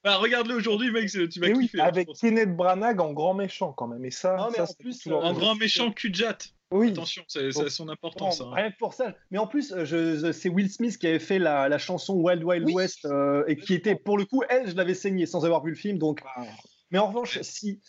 Bah, 0.05 0.17
regarde-le 0.17 0.55
aujourd'hui, 0.55 0.91
mec, 0.91 1.11
tu 1.11 1.41
vas 1.41 1.51
kiffer. 1.51 1.81
Hein, 1.81 1.85
avec 1.85 2.09
Kenneth 2.21 2.55
Branagh 2.55 3.01
en 3.01 3.13
grand 3.13 3.35
méchant 3.35 3.73
quand 3.73 3.89
même. 3.89 4.05
Et 4.05 4.11
ça, 4.11 4.37
en 4.41 4.51
plus, 4.79 5.07
en 5.09 5.33
grand 5.33 5.55
méchant 5.57 5.91
Kujat. 5.93 6.39
Oui. 6.73 6.91
Attention, 6.91 7.23
c'est, 7.29 7.53
son 7.53 7.89
importance. 7.89 8.41
Hein. 8.41 8.51
Rien 8.53 8.71
que 8.73 8.77
pour 8.79 8.93
ça. 8.93 9.15
Mais 9.31 9.39
en 9.39 9.47
plus, 9.47 9.73
je, 9.85 10.33
c'est 10.33 10.49
Will 10.49 10.71
Smith 10.71 10.99
qui 10.99 11.07
avait 11.07 11.21
fait 11.21 11.39
la, 11.39 11.69
la 11.69 11.79
chanson 11.79 12.15
Wild 12.15 12.43
Wild 12.43 12.69
West 12.71 13.07
et 13.47 13.57
qui 13.57 13.75
était, 13.75 13.95
pour 13.95 14.19
le 14.19 14.25
coup, 14.25 14.43
elle, 14.49 14.69
je 14.69 14.75
l'avais 14.75 14.95
saignée 14.95 15.27
sans 15.27 15.45
avoir 15.45 15.63
vu 15.65 15.71
le 15.71 15.77
film. 15.77 15.99
Donc. 15.99 16.21
Ah. 16.37 16.45
Mais 16.93 16.99
en 16.99 17.09
revanche, 17.09 17.41
si 17.43 17.81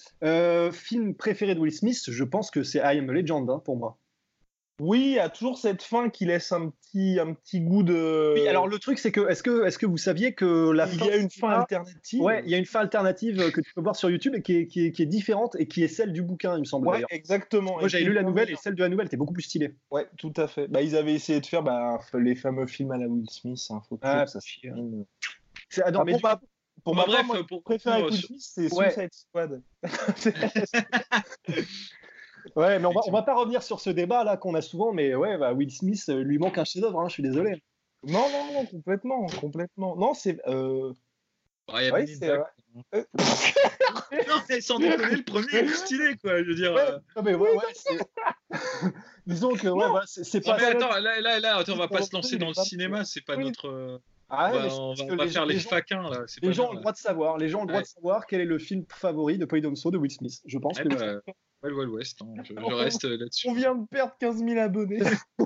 film 0.71 1.15
préféré 1.15 1.55
de 1.55 1.59
Will 1.59 1.71
Smith, 1.71 2.01
je 2.07 2.23
pense 2.23 2.51
que 2.51 2.63
c'est 2.63 2.79
I 2.79 2.97
Am 2.97 3.09
a 3.09 3.13
Legend 3.13 3.49
hein, 3.49 3.61
pour 3.63 3.77
moi. 3.77 3.99
Oui, 4.79 5.01
il 5.01 5.13
y 5.13 5.19
a 5.19 5.29
toujours 5.29 5.57
cette 5.57 5.81
fin 5.81 6.09
qui 6.09 6.25
laisse 6.25 6.51
un 6.51 6.69
petit, 6.69 7.19
un 7.19 7.33
petit 7.33 7.61
goût 7.61 7.81
de. 7.81 8.33
Oui, 8.35 8.47
alors 8.47 8.67
le 8.67 8.77
truc, 8.77 8.99
c'est 8.99 9.11
que 9.11 9.27
est-ce 9.27 9.41
que, 9.41 9.65
est 9.65 9.75
que 9.75 9.87
vous 9.87 9.97
saviez 9.97 10.33
que 10.33 10.69
la 10.69 10.87
il 10.87 11.03
y 11.03 11.09
a 11.09 11.15
une 11.15 11.31
fin 11.31 11.49
alternative 11.49 12.21
Ouais, 12.21 12.43
il 12.45 12.51
y 12.51 12.53
a 12.53 12.59
une 12.59 12.65
fin 12.65 12.81
alternative 12.81 13.51
que 13.51 13.61
tu 13.61 13.73
peux 13.73 13.81
voir 13.81 13.95
sur 13.95 14.11
YouTube 14.11 14.35
et 14.35 14.43
qui 14.43 14.55
est, 14.55 14.67
qui 14.67 14.85
est, 14.85 15.05
différente 15.05 15.55
et 15.57 15.67
qui 15.67 15.83
est 15.83 15.87
celle 15.87 16.13
du 16.13 16.21
bouquin, 16.21 16.55
il 16.55 16.59
me 16.59 16.65
semble. 16.65 16.87
Ouais, 16.87 17.03
exactement. 17.09 17.79
Moi, 17.79 17.87
j'avais 17.87 18.03
lu 18.03 18.13
la 18.13 18.21
nouvelle 18.21 18.51
et 18.51 18.55
celle 18.55 18.75
de 18.75 18.83
la 18.83 18.89
nouvelle 18.89 19.07
était 19.07 19.17
beaucoup 19.17 19.33
plus 19.33 19.43
stylée. 19.43 19.73
Ouais, 19.89 20.07
tout 20.17 20.33
à 20.37 20.47
fait. 20.47 20.67
Bah, 20.67 20.83
ils 20.83 20.95
avaient 20.95 21.15
essayé 21.15 21.41
de 21.41 21.45
faire 21.47 21.63
bah, 21.63 21.97
les 22.13 22.35
fameux 22.35 22.67
films 22.67 22.91
à 22.91 22.97
la 22.97 23.07
Will 23.07 23.27
Smith. 23.31 23.65
Hein, 23.71 23.81
faut 23.89 23.97
ah, 24.03 24.27
ça 24.27 24.39
C'est 24.39 25.83
ah, 25.83 26.03
mais 26.05 26.19
pour, 26.19 26.29
pour 26.83 26.95
ma 26.95 27.05
bref, 27.05 27.25
moi, 27.25 27.37
pour 27.47 27.63
préférer 27.63 28.03
Will 28.03 28.13
Smith, 28.13 28.41
c'est 28.41 28.69
Suicide 28.69 29.09
Squad. 29.11 29.63
Ouais, 32.55 32.79
mais 32.79 32.85
on 32.85 32.93
va, 32.93 33.01
on 33.07 33.11
va 33.11 33.21
pas 33.21 33.35
revenir 33.35 33.63
sur 33.63 33.79
ce 33.79 33.89
débat 33.89 34.23
là 34.23 34.37
qu'on 34.37 34.55
a 34.55 34.61
souvent, 34.61 34.93
mais 34.93 35.15
ouais, 35.15 35.37
bah, 35.37 35.53
Will 35.53 35.71
Smith 35.71 36.03
euh, 36.09 36.23
lui 36.23 36.37
manque 36.37 36.57
un 36.57 36.65
chef-d'œuvre, 36.65 36.99
hein, 36.99 37.07
je 37.07 37.13
suis 37.13 37.23
désolé. 37.23 37.61
Non, 38.03 38.29
non, 38.29 38.53
non, 38.53 38.65
complètement, 38.65 39.25
complètement. 39.39 39.95
Non, 39.95 40.13
c'est. 40.13 40.39
Euh... 40.47 40.93
Ouais, 41.73 41.91
ouais, 41.91 42.07
c'est. 42.07 42.29
Euh... 42.29 42.43
non, 42.93 44.35
c'est 44.47 44.61
sans 44.61 44.79
déconner, 44.79 45.15
le 45.15 45.23
premier 45.23 45.55
est 45.55 45.67
stylé, 45.67 46.15
quoi. 46.17 46.41
Je 46.43 46.49
veux 46.49 46.55
dire. 46.55 46.73
Ouais, 46.73 46.81
euh... 46.81 47.21
mais 47.23 47.33
ouais, 47.33 47.49
ouais, 47.55 48.51
Disons 49.25 49.53
que, 49.55 49.67
ouais, 49.67 49.87
voilà, 49.89 50.05
c'est 50.05 50.41
pas. 50.41 50.57
mais 50.57 50.65
attends, 50.65 50.97
là, 50.99 51.19
là, 51.19 51.39
là, 51.39 51.57
attends, 51.57 51.73
on 51.73 51.77
va 51.77 51.87
pas 51.87 52.01
se 52.01 52.15
lancer 52.15 52.37
dans 52.37 52.47
le 52.47 52.53
cinéma, 52.53 53.03
c'est 53.03 53.25
pas 53.25 53.35
notre. 53.35 53.67
Euh, 53.67 53.97
ah, 54.29 54.51
ouais, 54.51 54.57
on 54.71 54.93
va, 54.93 55.03
on 55.03 55.15
va, 55.15 55.27
faire 55.27 55.45
les, 55.45 55.59
faquins 55.59 56.09
là. 56.09 56.25
Les 56.41 56.53
gens 56.53 56.69
ont 56.69 56.73
le 56.73 56.79
droit 56.79 56.91
de 56.91 56.97
savoir. 56.97 57.37
Les 57.37 57.47
gens 57.47 57.59
ont 57.59 57.63
le 57.63 57.69
droit 57.69 57.81
de 57.81 57.87
savoir 57.87 58.25
quel 58.25 58.41
est 58.41 58.45
le 58.45 58.59
film 58.59 58.85
favori 58.89 59.37
de 59.37 59.45
Polydomso 59.45 59.89
de 59.89 59.97
Will 59.97 60.11
Smith. 60.11 60.41
Je 60.45 60.57
pense 60.57 60.77
eh 60.79 60.87
que. 60.87 60.95
Bah, 60.95 61.33
Wild 61.67 61.77
Wild 61.77 61.91
West, 61.91 62.21
hein. 62.21 62.43
je, 62.43 62.53
reste 62.75 63.05
euh, 63.05 63.17
là-dessus. 63.17 63.49
On 63.49 63.53
vient 63.53 63.75
de 63.75 63.85
perdre 63.87 64.15
15 64.19 64.43
000 64.43 64.59
abonnés. 64.59 64.99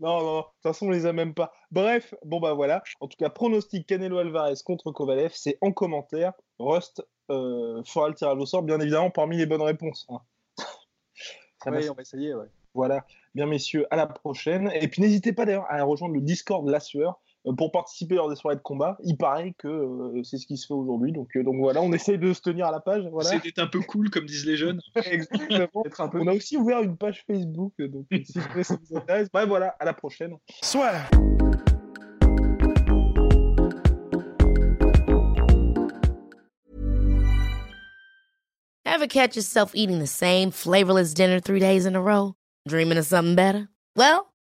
non, 0.00 0.22
non, 0.22 0.38
de 0.38 0.42
toute 0.42 0.62
façon, 0.62 0.86
on 0.86 0.90
les 0.90 1.06
a 1.06 1.12
même 1.12 1.34
pas. 1.34 1.52
Bref, 1.70 2.14
bon 2.24 2.40
bah 2.40 2.54
voilà. 2.54 2.82
En 3.00 3.08
tout 3.08 3.16
cas, 3.16 3.30
pronostic 3.30 3.86
Canelo 3.86 4.18
Alvarez 4.18 4.54
contre 4.64 4.92
Kovalev, 4.92 5.32
c'est 5.34 5.58
en 5.60 5.72
commentaire. 5.72 6.32
Rust 6.58 7.04
euh, 7.30 7.82
fera 7.84 8.08
le 8.08 8.14
tirage 8.14 8.38
au 8.38 8.46
sort, 8.46 8.62
bien 8.62 8.80
évidemment, 8.80 9.10
parmi 9.10 9.36
les 9.36 9.46
bonnes 9.46 9.62
réponses. 9.62 10.06
Hein. 10.08 10.20
oui, 11.66 11.88
on 11.90 11.94
va 11.94 12.02
essayer, 12.02 12.34
ouais. 12.34 12.46
Voilà, 12.74 13.06
bien 13.34 13.46
messieurs, 13.46 13.86
à 13.90 13.96
la 13.96 14.06
prochaine. 14.06 14.70
Et 14.74 14.88
puis 14.88 15.00
n'hésitez 15.00 15.32
pas 15.32 15.44
d'ailleurs 15.46 15.66
à 15.68 15.82
rejoindre 15.84 16.14
le 16.14 16.20
Discord 16.20 16.66
de 16.66 16.72
la 16.72 16.80
sueur. 16.80 17.20
Euh, 17.46 17.52
pour 17.52 17.70
participer 17.70 18.14
lors 18.14 18.30
des 18.30 18.36
soirées 18.36 18.56
de 18.56 18.62
combat. 18.62 18.96
Il 19.04 19.16
paraît 19.16 19.54
que 19.58 19.68
euh, 19.68 20.22
c'est 20.22 20.38
ce 20.38 20.46
qui 20.46 20.56
se 20.56 20.66
fait 20.66 20.74
aujourd'hui. 20.74 21.12
Donc, 21.12 21.28
euh, 21.36 21.42
donc 21.42 21.56
voilà, 21.56 21.82
on 21.82 21.92
essaye 21.92 22.18
de 22.18 22.32
se 22.32 22.40
tenir 22.40 22.66
à 22.66 22.72
la 22.72 22.80
page. 22.80 23.06
Voilà. 23.10 23.30
C'est 23.30 23.42
d'être 23.42 23.58
un 23.58 23.66
peu 23.66 23.80
cool, 23.80 24.08
comme 24.10 24.24
disent 24.24 24.46
les 24.46 24.56
jeunes. 24.56 24.80
Exactement. 25.04 25.84
Un 25.98 26.08
peu... 26.08 26.20
On 26.20 26.26
a 26.26 26.32
aussi 26.32 26.56
ouvert 26.56 26.80
une 26.80 26.96
page 26.96 27.22
Facebook. 27.26 27.74
Donc 27.78 28.06
si 28.10 28.32
ça 28.32 28.40
vous 28.88 28.96
intéresse, 28.96 29.28
bref, 29.30 29.46
voilà, 29.46 29.76
à 29.78 29.84
la 29.84 29.92
prochaine. 29.92 30.36
Soit. 30.62 30.92
Ever 38.86 39.08
catch 39.08 39.36
yourself 39.36 39.72
eating 39.74 39.98
the 39.98 40.06
same 40.06 40.50
flavorless 40.50 41.12
dinner 41.12 41.40
three 41.40 41.58
days 41.58 41.84
in 41.84 41.96
a 41.96 42.00
row? 42.00 42.36
Dreaming 42.66 42.96
of 42.96 43.04
something 43.04 43.34
better? 43.34 43.68
Well, 43.96 44.33